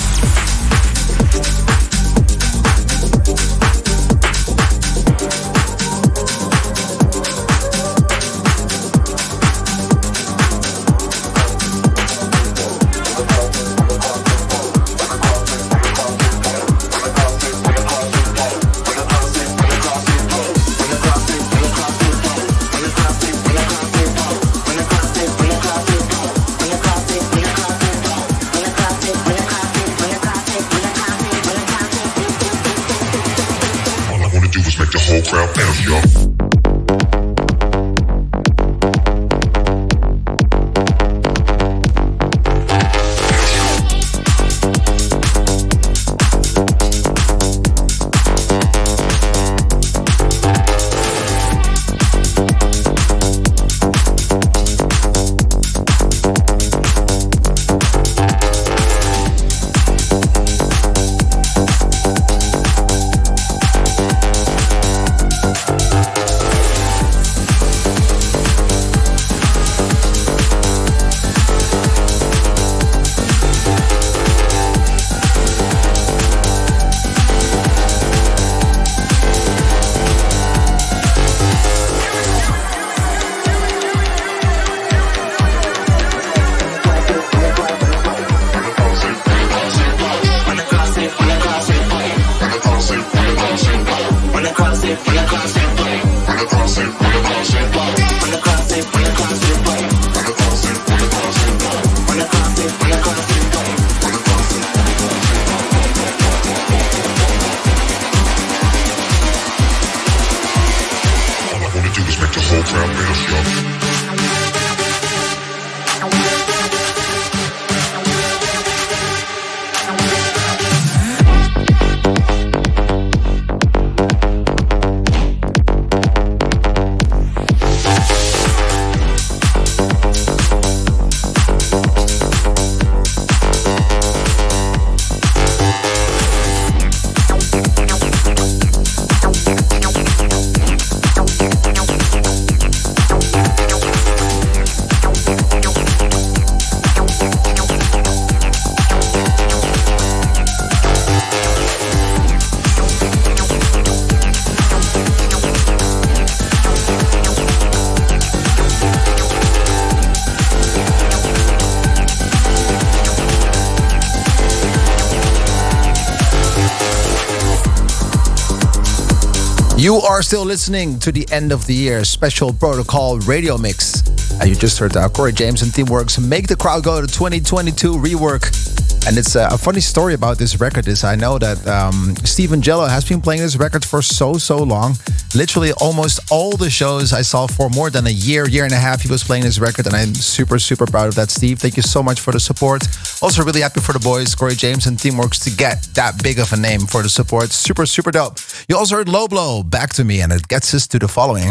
You 169.88 169.94
are 169.94 170.20
still 170.20 170.44
listening 170.44 170.98
to 170.98 171.10
the 171.10 171.26
end 171.32 171.50
of 171.50 171.64
the 171.64 171.72
year 171.72 172.04
special 172.04 172.52
protocol 172.52 173.20
radio 173.20 173.56
mix. 173.56 174.06
And 174.32 174.46
you 174.50 174.54
just 174.54 174.78
heard 174.78 174.94
uh, 174.94 175.08
Corey 175.08 175.32
James 175.32 175.62
and 175.62 175.72
Teamworks 175.72 176.22
make 176.22 176.46
the 176.46 176.56
crowd 176.56 176.84
go 176.84 177.00
to 177.00 177.06
2022 177.06 177.94
rework. 177.94 178.87
And 179.06 179.16
it's 179.16 179.36
a 179.36 179.56
funny 179.56 179.80
story 179.80 180.14
about 180.14 180.38
this 180.38 180.60
record 180.60 180.86
is 180.86 181.02
I 181.02 181.14
know 181.14 181.38
that 181.38 181.66
um, 181.66 182.14
Steve 182.24 182.50
Angello 182.50 182.88
has 182.88 183.08
been 183.08 183.20
playing 183.20 183.40
this 183.40 183.56
record 183.56 183.84
for 183.84 184.02
so, 184.02 184.34
so 184.34 184.62
long. 184.62 184.96
Literally 185.34 185.72
almost 185.80 186.20
all 186.30 186.56
the 186.56 186.68
shows 186.68 187.12
I 187.12 187.22
saw 187.22 187.46
for 187.46 187.70
more 187.70 187.90
than 187.90 188.06
a 188.06 188.10
year, 188.10 188.48
year 188.48 188.64
and 188.64 188.72
a 188.72 188.76
half, 188.76 189.02
he 189.02 189.08
was 189.08 189.24
playing 189.24 189.44
this 189.44 189.58
record. 189.58 189.86
And 189.86 189.96
I'm 189.96 190.14
super, 190.14 190.58
super 190.58 190.86
proud 190.86 191.08
of 191.08 191.14
that, 191.14 191.30
Steve. 191.30 191.58
Thank 191.58 191.76
you 191.76 191.82
so 191.82 192.02
much 192.02 192.20
for 192.20 192.32
the 192.32 192.40
support. 192.40 192.82
Also 193.22 193.42
really 193.42 193.62
happy 193.62 193.80
for 193.80 193.92
the 193.92 193.98
boys, 193.98 194.34
Corey 194.34 194.54
James 194.54 194.86
and 194.86 194.98
Teamworks 194.98 195.42
to 195.44 195.50
get 195.50 195.82
that 195.94 196.22
big 196.22 196.38
of 196.38 196.52
a 196.52 196.56
name 196.56 196.80
for 196.80 197.02
the 197.02 197.08
support. 197.08 197.50
Super, 197.50 197.86
super 197.86 198.10
dope. 198.10 198.38
You 198.68 198.76
also 198.76 198.96
heard 198.96 199.08
Low 199.08 199.26
Blow, 199.26 199.62
Back 199.62 199.92
to 199.94 200.04
Me, 200.04 200.20
and 200.20 200.32
it 200.32 200.48
gets 200.48 200.74
us 200.74 200.86
to 200.88 200.98
the 200.98 201.08
following. 201.08 201.48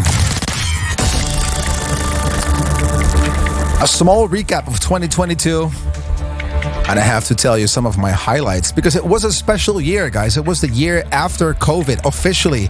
A 3.80 3.86
small 3.86 4.28
recap 4.28 4.66
of 4.66 4.80
2022 4.80 5.70
and 6.88 6.98
I 6.98 7.02
have 7.02 7.24
to 7.26 7.34
tell 7.34 7.58
you 7.58 7.66
some 7.66 7.84
of 7.86 7.98
my 7.98 8.10
highlights 8.10 8.72
because 8.72 8.96
it 8.96 9.04
was 9.04 9.24
a 9.24 9.32
special 9.32 9.80
year, 9.80 10.08
guys. 10.08 10.38
It 10.38 10.44
was 10.46 10.60
the 10.62 10.68
year 10.68 11.04
after 11.12 11.52
COVID 11.54 12.06
officially. 12.06 12.68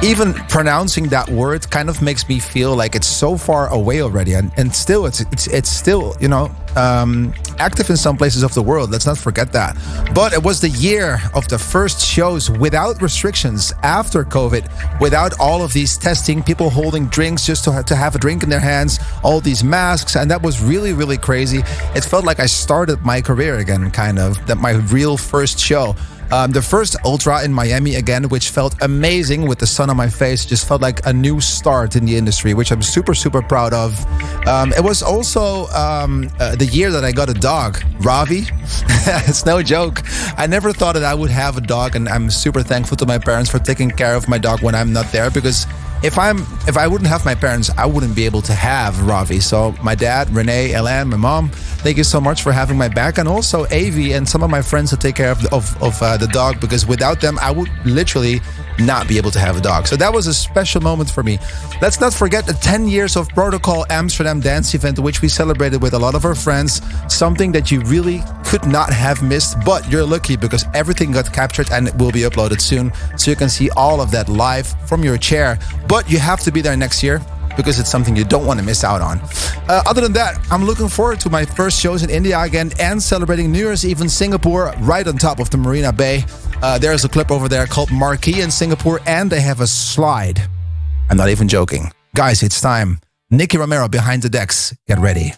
Even 0.00 0.32
pronouncing 0.32 1.08
that 1.08 1.28
word 1.28 1.68
kind 1.70 1.88
of 1.88 2.00
makes 2.00 2.28
me 2.28 2.38
feel 2.38 2.76
like 2.76 2.94
it's 2.94 3.08
so 3.08 3.36
far 3.36 3.66
away 3.72 4.00
already, 4.00 4.34
and, 4.34 4.52
and 4.56 4.72
still, 4.72 5.06
it's 5.06 5.22
it's 5.32 5.48
it's 5.48 5.68
still 5.68 6.14
you 6.20 6.28
know 6.28 6.54
um, 6.76 7.34
active 7.58 7.90
in 7.90 7.96
some 7.96 8.16
places 8.16 8.44
of 8.44 8.54
the 8.54 8.62
world. 8.62 8.92
Let's 8.92 9.06
not 9.06 9.18
forget 9.18 9.52
that. 9.54 9.76
But 10.14 10.32
it 10.32 10.40
was 10.40 10.60
the 10.60 10.68
year 10.68 11.18
of 11.34 11.48
the 11.48 11.58
first 11.58 12.00
shows 12.00 12.48
without 12.48 13.02
restrictions 13.02 13.72
after 13.82 14.22
COVID, 14.22 15.00
without 15.00 15.32
all 15.40 15.64
of 15.64 15.72
these 15.72 15.98
testing, 15.98 16.44
people 16.44 16.70
holding 16.70 17.06
drinks 17.06 17.44
just 17.44 17.64
to 17.64 17.82
to 17.82 17.96
have 17.96 18.14
a 18.14 18.20
drink 18.20 18.44
in 18.44 18.48
their 18.48 18.60
hands, 18.60 19.00
all 19.24 19.40
these 19.40 19.64
masks, 19.64 20.14
and 20.14 20.30
that 20.30 20.40
was 20.40 20.62
really 20.62 20.92
really 20.92 21.18
crazy. 21.18 21.64
It 21.96 22.04
felt 22.04 22.24
like 22.24 22.38
I 22.38 22.46
started 22.46 23.04
my 23.04 23.20
career 23.20 23.58
again, 23.58 23.90
kind 23.90 24.20
of 24.20 24.46
that 24.46 24.58
my 24.58 24.74
real 24.92 25.16
first 25.16 25.58
show. 25.58 25.96
Um, 26.30 26.52
the 26.52 26.62
first 26.62 26.96
Ultra 27.04 27.44
in 27.44 27.52
Miami 27.52 27.94
again, 27.94 28.28
which 28.28 28.50
felt 28.50 28.74
amazing 28.82 29.48
with 29.48 29.58
the 29.58 29.66
sun 29.66 29.90
on 29.90 29.96
my 29.96 30.08
face, 30.08 30.44
just 30.44 30.68
felt 30.68 30.82
like 30.82 31.04
a 31.06 31.12
new 31.12 31.40
start 31.40 31.96
in 31.96 32.04
the 32.04 32.16
industry, 32.16 32.54
which 32.54 32.70
I'm 32.70 32.82
super, 32.82 33.14
super 33.14 33.42
proud 33.42 33.72
of. 33.72 33.98
Um, 34.46 34.72
it 34.72 34.82
was 34.82 35.02
also 35.02 35.66
um, 35.68 36.30
uh, 36.38 36.56
the 36.56 36.66
year 36.66 36.90
that 36.90 37.04
I 37.04 37.12
got 37.12 37.30
a 37.30 37.34
dog, 37.34 37.82
Ravi. 38.00 38.44
it's 39.26 39.46
no 39.46 39.62
joke. 39.62 40.02
I 40.36 40.46
never 40.46 40.72
thought 40.72 40.94
that 40.94 41.04
I 41.04 41.14
would 41.14 41.30
have 41.30 41.56
a 41.56 41.62
dog, 41.62 41.96
and 41.96 42.08
I'm 42.08 42.30
super 42.30 42.62
thankful 42.62 42.96
to 42.98 43.06
my 43.06 43.18
parents 43.18 43.50
for 43.50 43.58
taking 43.58 43.90
care 43.90 44.14
of 44.14 44.28
my 44.28 44.38
dog 44.38 44.62
when 44.62 44.74
I'm 44.74 44.92
not 44.92 45.10
there 45.12 45.30
because 45.30 45.66
if 46.02 46.16
I'm 46.16 46.38
if 46.66 46.76
I 46.76 46.86
wouldn't 46.86 47.08
have 47.08 47.24
my 47.24 47.34
parents, 47.34 47.70
I 47.76 47.86
wouldn't 47.86 48.14
be 48.14 48.24
able 48.24 48.42
to 48.42 48.52
have 48.52 49.06
Ravi. 49.06 49.40
So 49.40 49.74
my 49.82 49.94
dad, 49.94 50.30
Renee, 50.30 50.72
Elan, 50.72 51.08
my 51.08 51.16
mom, 51.16 51.50
thank 51.78 51.96
you 51.96 52.04
so 52.04 52.20
much 52.20 52.42
for 52.42 52.52
having 52.52 52.76
my 52.76 52.88
back, 52.88 53.18
and 53.18 53.28
also 53.28 53.64
Avi 53.64 54.12
and 54.12 54.28
some 54.28 54.42
of 54.42 54.50
my 54.50 54.62
friends 54.62 54.90
that 54.90 55.00
take 55.00 55.16
care 55.16 55.30
of 55.30 55.44
of, 55.52 55.82
of 55.82 56.00
uh, 56.02 56.16
the 56.16 56.26
dog 56.28 56.60
because 56.60 56.86
without 56.86 57.20
them, 57.20 57.38
I 57.40 57.50
would 57.50 57.70
literally 57.84 58.40
not 58.78 59.08
be 59.08 59.16
able 59.18 59.30
to 59.32 59.40
have 59.40 59.56
a 59.56 59.60
dog. 59.60 59.86
So 59.86 59.96
that 59.96 60.12
was 60.12 60.26
a 60.26 60.34
special 60.34 60.80
moment 60.80 61.10
for 61.10 61.22
me. 61.22 61.38
Let's 61.80 62.00
not 62.00 62.14
forget 62.14 62.46
the 62.46 62.52
10 62.52 62.86
years 62.86 63.16
of 63.16 63.28
Protocol 63.30 63.84
Amsterdam 63.90 64.40
dance 64.40 64.74
event, 64.74 64.98
which 64.98 65.20
we 65.20 65.28
celebrated 65.28 65.82
with 65.82 65.94
a 65.94 65.98
lot 65.98 66.14
of 66.14 66.24
our 66.24 66.34
friends. 66.34 66.80
Something 67.12 67.52
that 67.52 67.70
you 67.70 67.80
really 67.82 68.22
could 68.44 68.66
not 68.66 68.92
have 68.92 69.22
missed, 69.22 69.56
but 69.64 69.90
you're 69.90 70.04
lucky 70.06 70.36
because 70.36 70.64
everything 70.74 71.12
got 71.12 71.32
captured 71.32 71.70
and 71.72 71.88
it 71.88 71.94
will 71.96 72.12
be 72.12 72.20
uploaded 72.20 72.60
soon. 72.60 72.92
So 73.16 73.30
you 73.30 73.36
can 73.36 73.48
see 73.48 73.70
all 73.70 74.00
of 74.00 74.10
that 74.12 74.28
live 74.28 74.66
from 74.86 75.02
your 75.02 75.18
chair. 75.18 75.58
But 75.88 76.10
you 76.10 76.18
have 76.18 76.40
to 76.40 76.52
be 76.52 76.60
there 76.60 76.76
next 76.76 77.02
year 77.02 77.20
because 77.58 77.78
it's 77.78 77.90
something 77.90 78.16
you 78.16 78.24
don't 78.24 78.46
want 78.46 78.58
to 78.60 78.64
miss 78.64 78.84
out 78.84 79.02
on. 79.02 79.18
Uh, 79.68 79.82
other 79.84 80.00
than 80.00 80.12
that, 80.12 80.38
I'm 80.50 80.64
looking 80.64 80.88
forward 80.88 81.20
to 81.20 81.28
my 81.28 81.44
first 81.44 81.78
shows 81.78 82.02
in 82.02 82.08
India 82.08 82.40
again 82.40 82.70
and 82.78 83.02
celebrating 83.02 83.50
New 83.52 83.58
Year's 83.58 83.84
Eve 83.84 84.00
in 84.00 84.08
Singapore 84.08 84.72
right 84.78 85.06
on 85.06 85.18
top 85.18 85.40
of 85.40 85.50
the 85.50 85.58
Marina 85.58 85.92
Bay. 85.92 86.24
Uh, 86.62 86.78
there's 86.78 87.04
a 87.04 87.08
clip 87.08 87.30
over 87.30 87.48
there 87.48 87.66
called 87.66 87.90
Marquee 87.90 88.40
in 88.40 88.50
Singapore, 88.50 89.00
and 89.06 89.28
they 89.28 89.40
have 89.40 89.60
a 89.60 89.66
slide. 89.66 90.40
I'm 91.10 91.16
not 91.16 91.28
even 91.30 91.48
joking. 91.48 91.90
Guys, 92.14 92.42
it's 92.42 92.60
time. 92.60 93.00
Nicky 93.30 93.58
Romero 93.58 93.88
behind 93.88 94.22
the 94.22 94.28
decks. 94.28 94.74
Get 94.86 94.98
ready. 95.00 95.34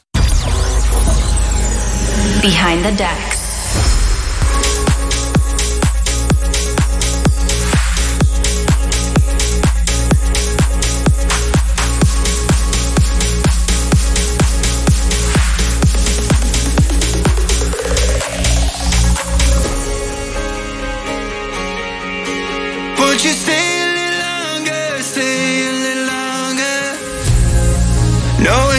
Behind 2.43 2.85
the 2.85 2.95
decks. 2.97 3.40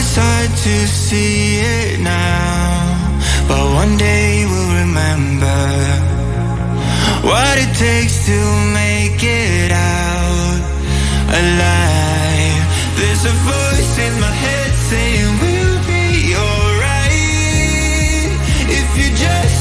It's 0.02 0.16
hard 0.16 0.50
to 0.50 0.76
see 0.88 1.60
it 1.60 2.00
now, 2.00 3.20
but 3.46 3.62
one 3.80 3.96
day 3.96 4.44
we'll 4.50 4.74
remember 4.84 5.60
what 7.30 7.54
it 7.64 7.72
takes 7.78 8.26
to 8.26 8.38
make 8.74 9.22
it 9.22 9.70
out 9.70 10.58
alive. 11.42 12.62
There's 12.98 13.24
a 13.32 13.36
voice 13.52 13.94
in 14.06 14.14
my 14.20 14.34
head 14.44 14.70
saying 14.90 15.30
we'll 15.42 15.80
be 15.86 16.34
alright 16.34 17.12
if 18.78 18.88
you 18.98 19.08
just 19.26 19.51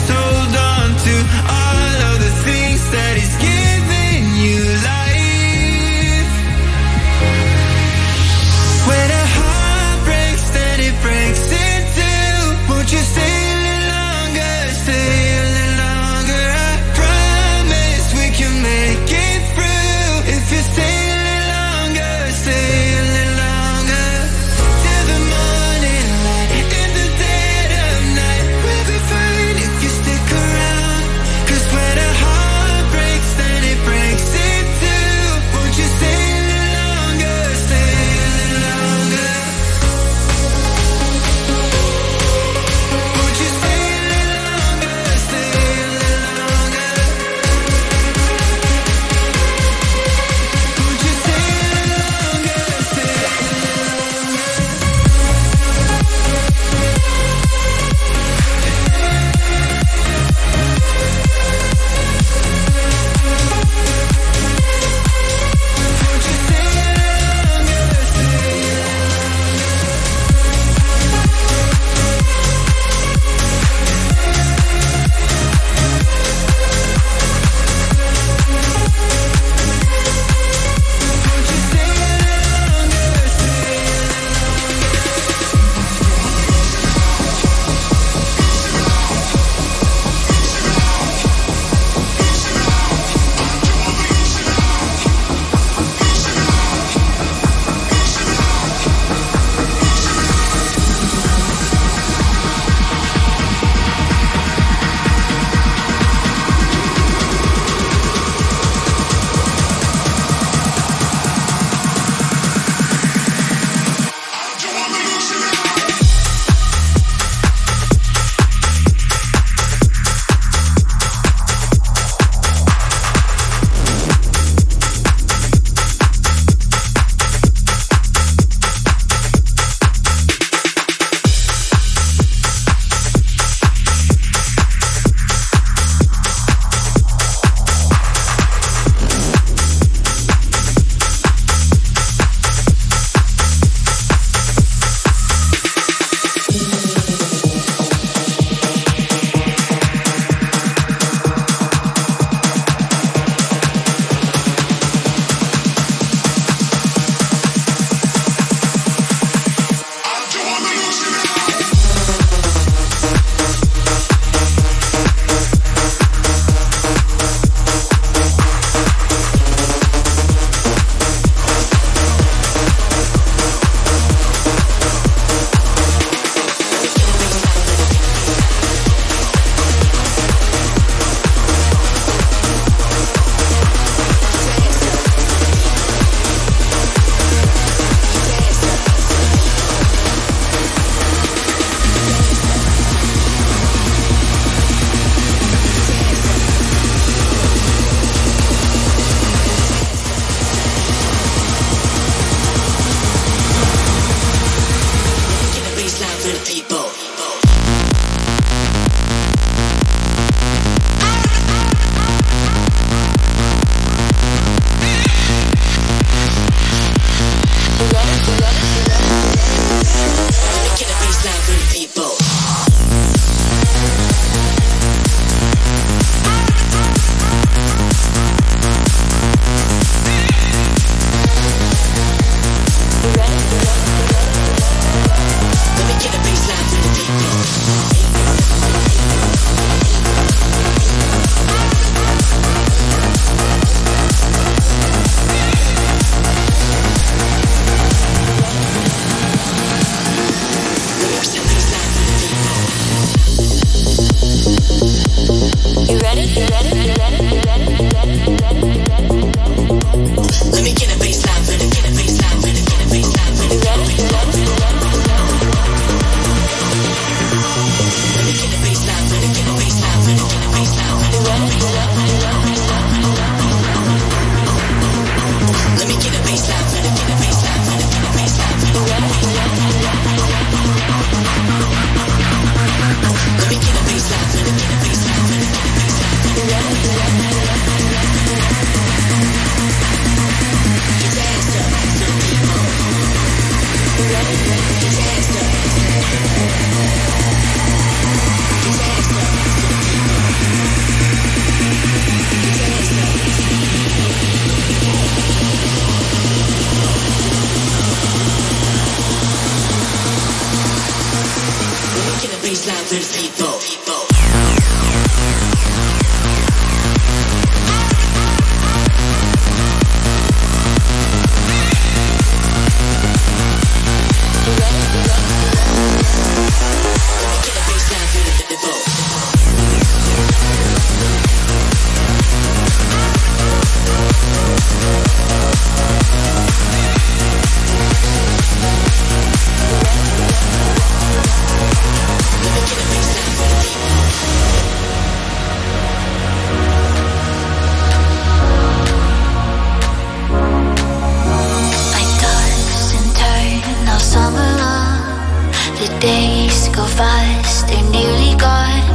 The 355.81 355.97
days 355.99 356.67
go 356.67 356.85
fast, 356.85 357.67
they're 357.67 357.89
nearly 357.89 358.37
gone. 358.37 358.85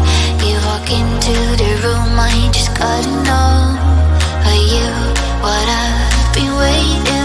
You 0.46 0.54
walk 0.70 0.88
into 0.88 1.34
the 1.58 1.80
room, 1.82 2.14
I 2.16 2.48
just 2.52 2.78
gotta 2.78 3.10
know. 3.26 3.74
Are 4.46 4.62
you 4.72 4.86
what 5.42 5.66
I've 5.66 6.32
been 6.32 6.54
waiting? 6.54 7.15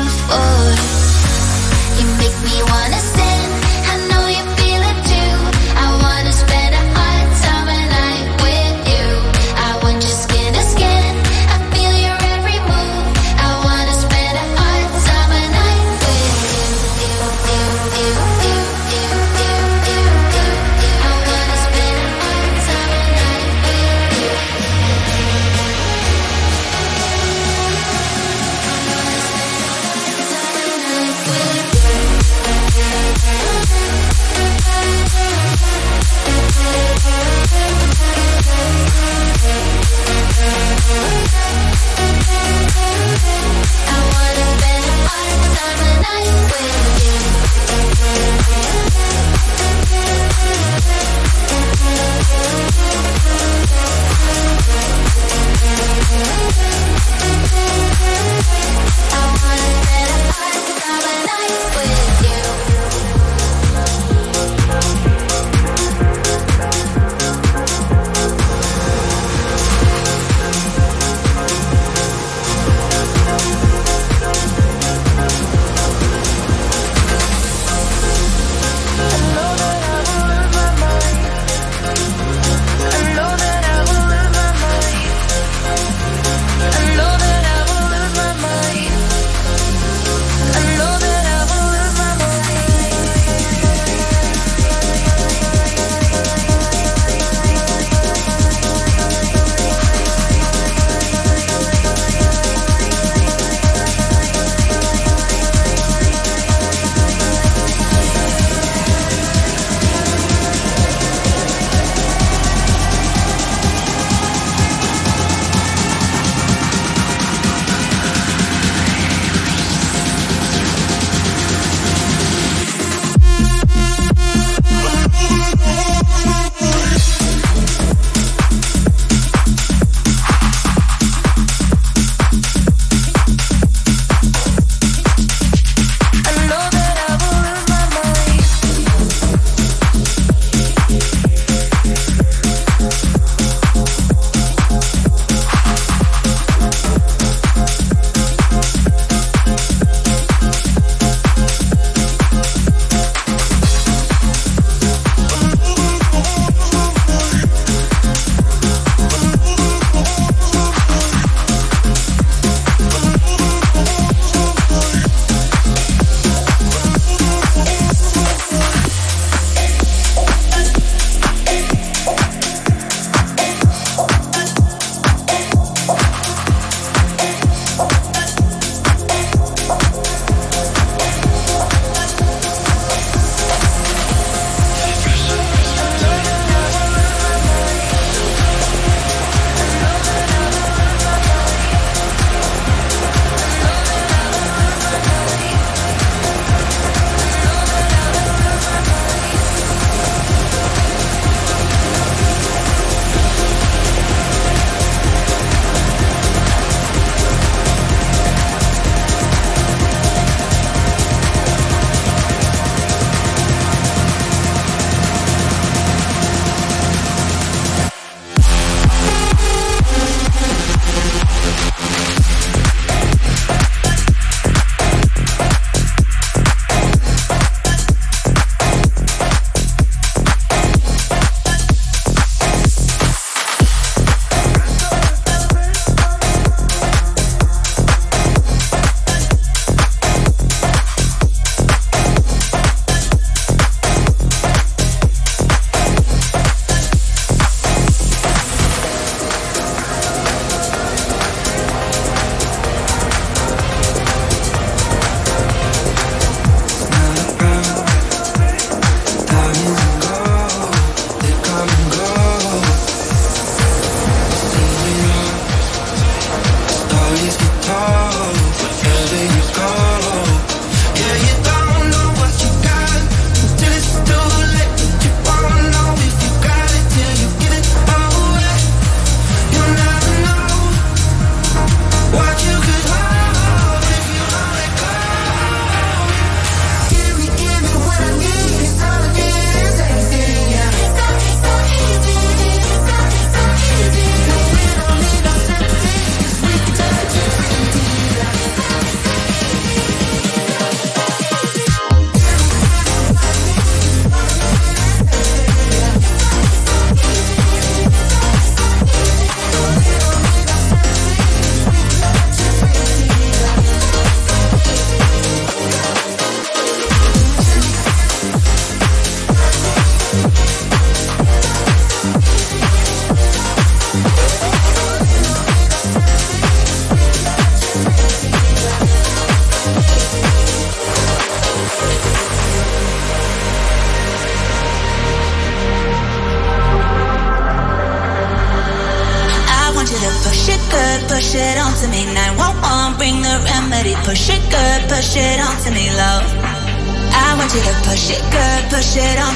Yeah. 56.12 56.71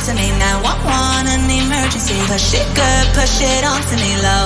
to 0.06 0.14
me 0.14 0.30
now. 0.38 0.62
I 0.62 0.74
want 0.86 1.28
an 1.28 1.49
emergency. 1.49 2.14
Push 2.28 2.53
it 2.53 2.68
good, 2.76 3.06
push 3.18 3.41
it 3.41 3.64
on 3.66 3.82
to 3.89 3.95
me 3.97 4.14
low. 4.22 4.45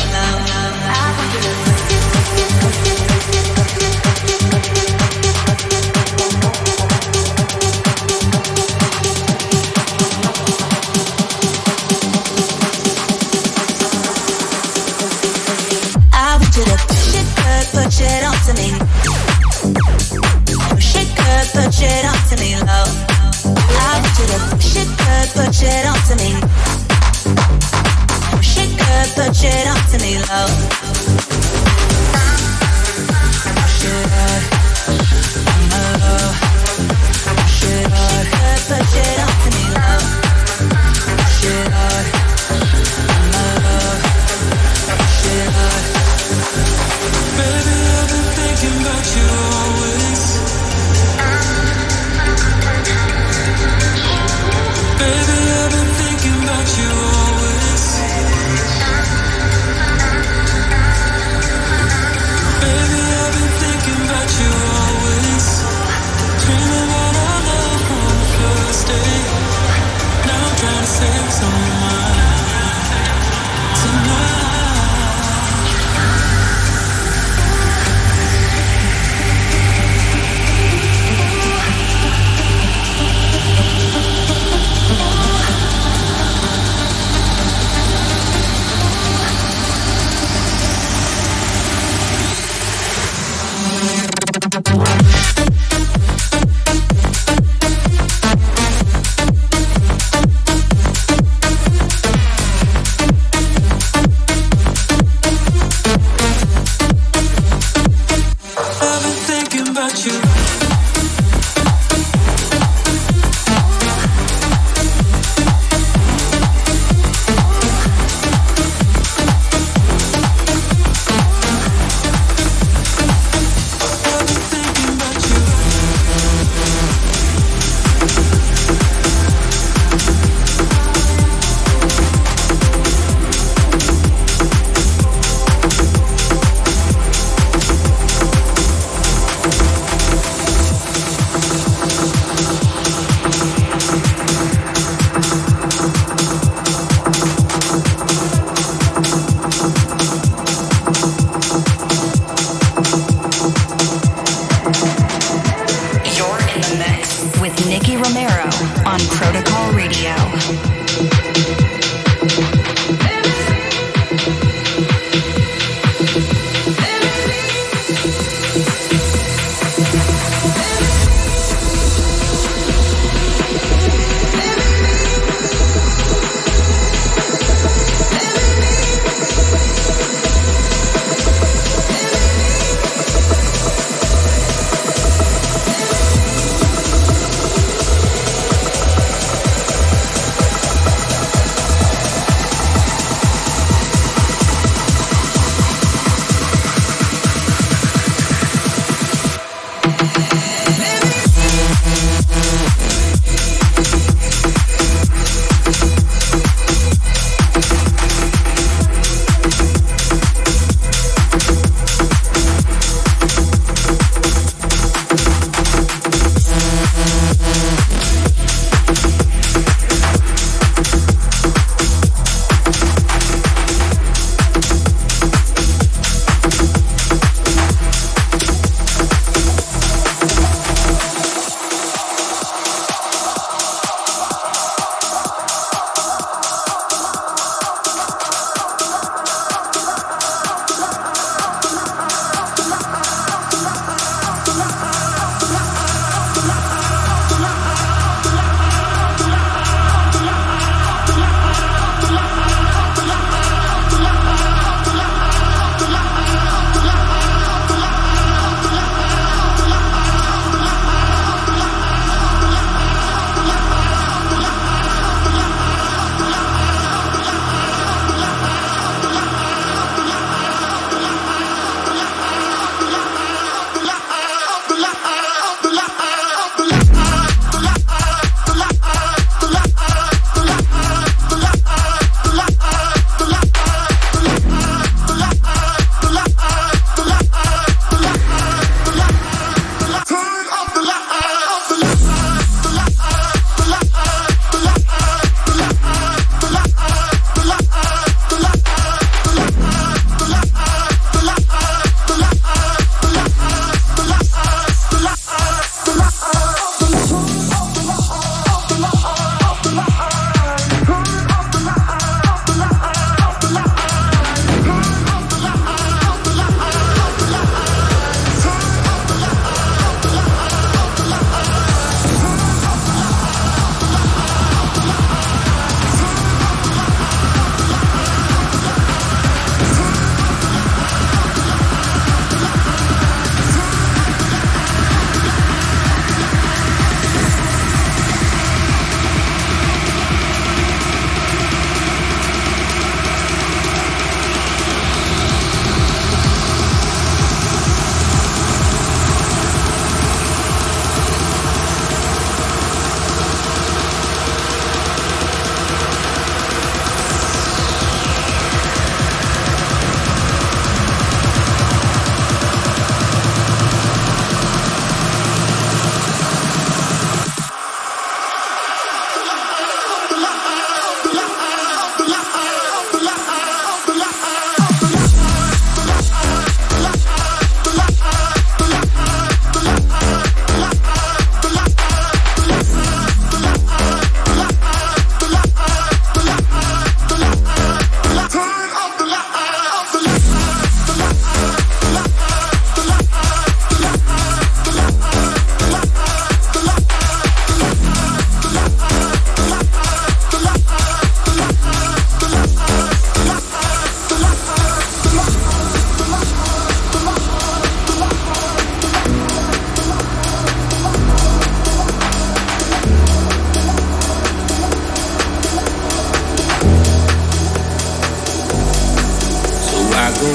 go, 420.20 420.32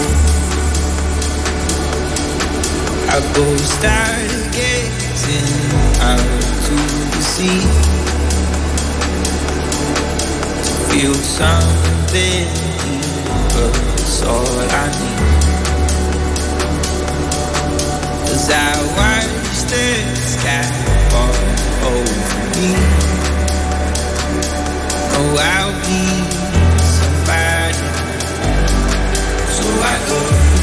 I 3.12 3.20
go 3.36 3.44
stargazing 3.76 5.50
out 6.00 6.24
to 6.66 6.76
the 7.12 7.22
sea. 7.22 7.62
To 10.64 10.72
feel 10.88 11.14
something, 11.14 12.48
but 13.52 13.72
it's 14.00 14.22
all 14.22 14.58
I 14.58 14.86
need. 15.00 15.20
As 18.32 18.46
I 18.50 18.56
watch 18.96 19.56
the 19.70 19.86
sky 20.32 20.64
fall 21.10 21.36
over 21.92 22.20
me, 22.56 22.72
oh, 25.16 25.36
I'll 25.38 25.74
be. 25.86 26.33
like 29.84 30.00
a 30.08 30.53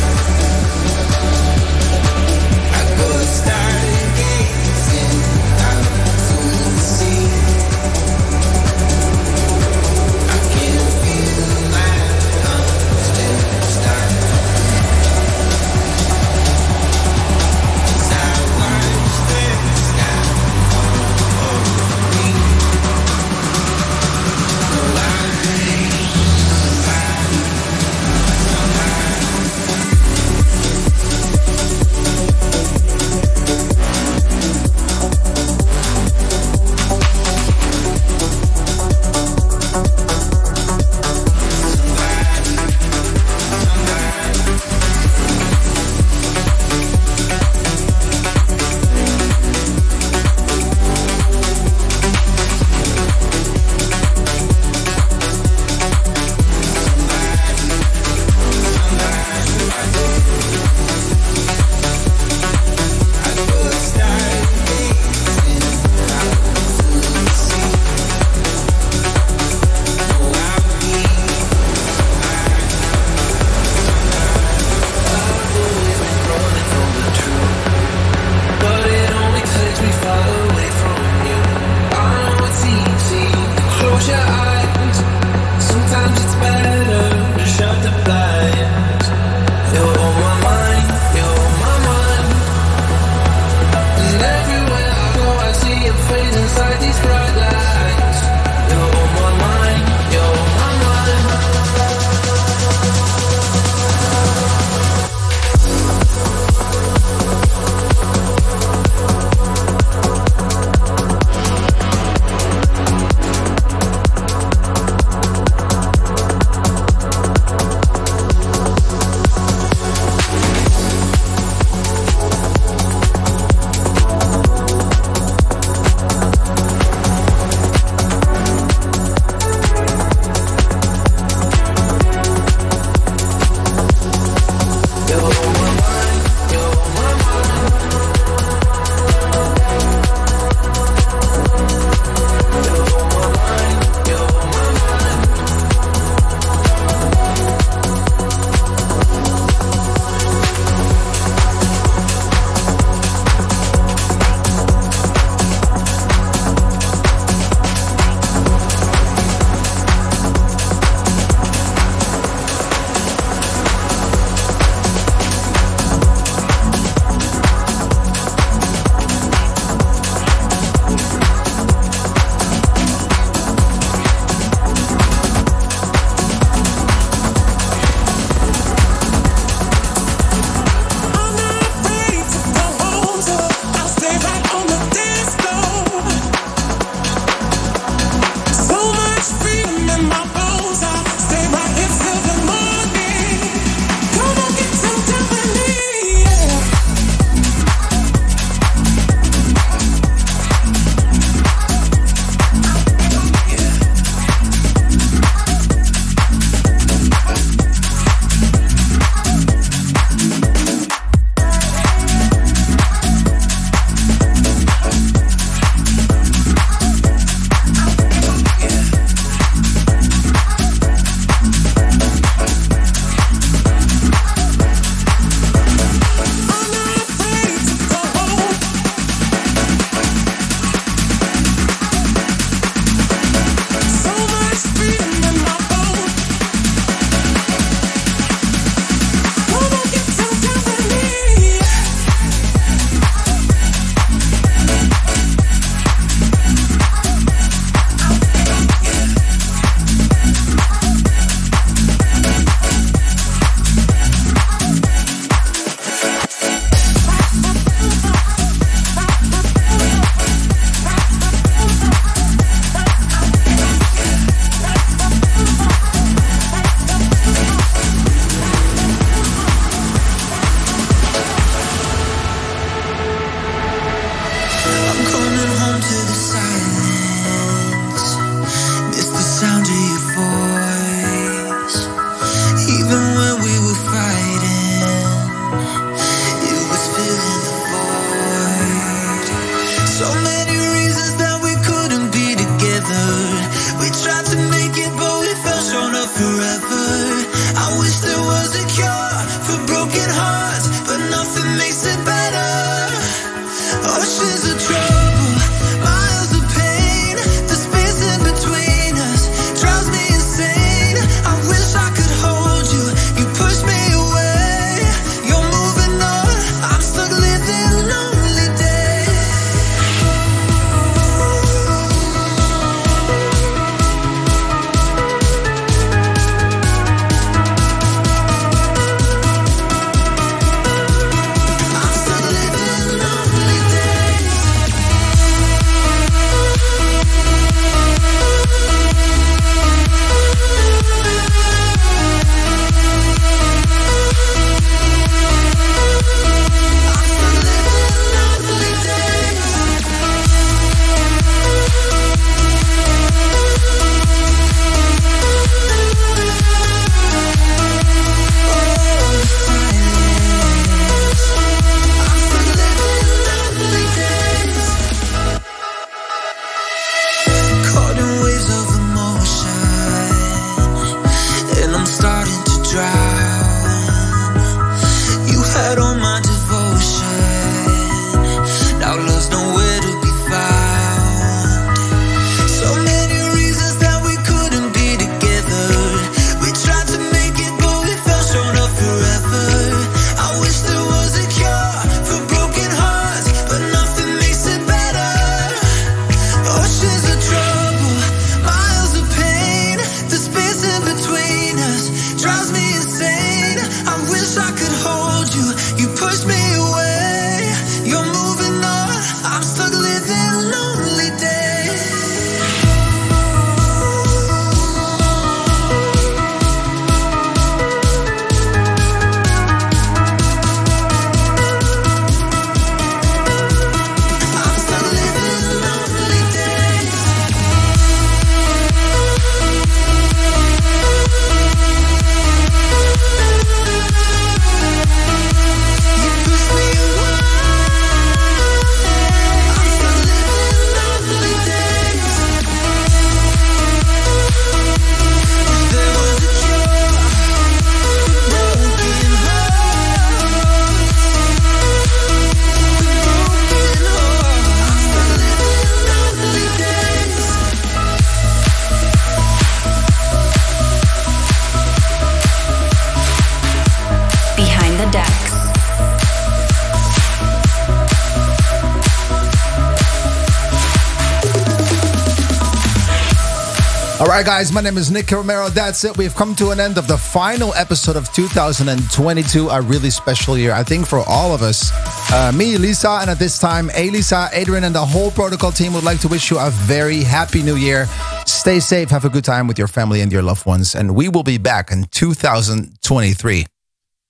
right, 474.22 474.40
guys, 474.40 474.52
my 474.52 474.62
name 474.62 474.78
is 474.78 474.92
Nick 474.92 475.10
Romero. 475.10 475.50
That's 475.50 475.84
it. 475.84 475.98
We've 475.98 476.14
come 476.14 476.36
to 476.36 476.52
an 476.52 476.60
end 476.60 476.78
of 476.78 476.88
the 476.88 476.98
final 476.98 477.56
episode 477.56 477.96
of 477.96 478.12
2022, 478.14 479.50
a 479.50 479.62
really 479.62 479.90
special 479.90 480.38
year, 480.38 480.52
I 480.52 480.64
think, 480.64 480.86
for 480.86 481.00
all 481.08 481.34
of 481.34 481.42
us. 481.42 481.72
Uh, 482.12 482.32
me, 482.32 482.58
Lisa, 482.58 483.00
and 483.02 483.10
at 483.10 483.18
this 483.18 483.40
time, 483.40 483.72
Elisa, 483.72 484.30
Adrian, 484.34 484.64
and 484.64 484.76
the 484.76 484.86
whole 484.86 485.10
protocol 485.10 485.52
team 485.52 485.74
would 485.74 485.84
like 485.84 486.00
to 486.02 486.08
wish 486.08 486.30
you 486.30 486.38
a 486.38 486.52
very 486.52 487.02
happy 487.02 487.42
new 487.42 487.56
year. 487.56 487.88
Stay 488.28 488.60
safe, 488.60 488.90
have 488.90 489.06
a 489.06 489.10
good 489.10 489.26
time 489.26 489.48
with 489.48 489.58
your 489.58 489.68
family 489.68 490.02
and 490.02 490.12
your 490.12 490.22
loved 490.22 490.46
ones, 490.46 490.76
and 490.76 490.94
we 490.94 491.10
will 491.10 491.24
be 491.24 491.40
back 491.40 491.72
in 491.72 491.86
2023. 491.86 493.46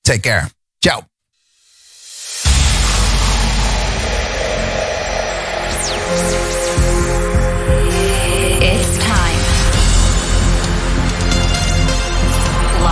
Take 0.04 0.24
care. 0.24 0.50
Ciao. 0.84 1.11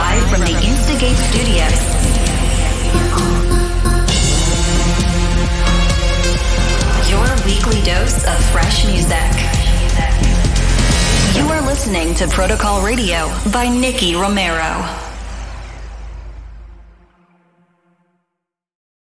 Live 0.09 0.27
from 0.31 0.39
the 0.41 0.59
Instigate 0.65 1.17
Studios. 1.17 1.79
Your 7.11 7.45
weekly 7.45 7.79
dose 7.83 8.25
of 8.25 8.43
fresh 8.45 8.87
music. 8.87 9.29
You 11.37 11.47
are 11.51 11.61
listening 11.61 12.15
to 12.15 12.27
Protocol 12.27 12.81
Radio 12.81 13.27
by 13.51 13.67
Nicky 13.69 14.15
Romero. 14.15 15.08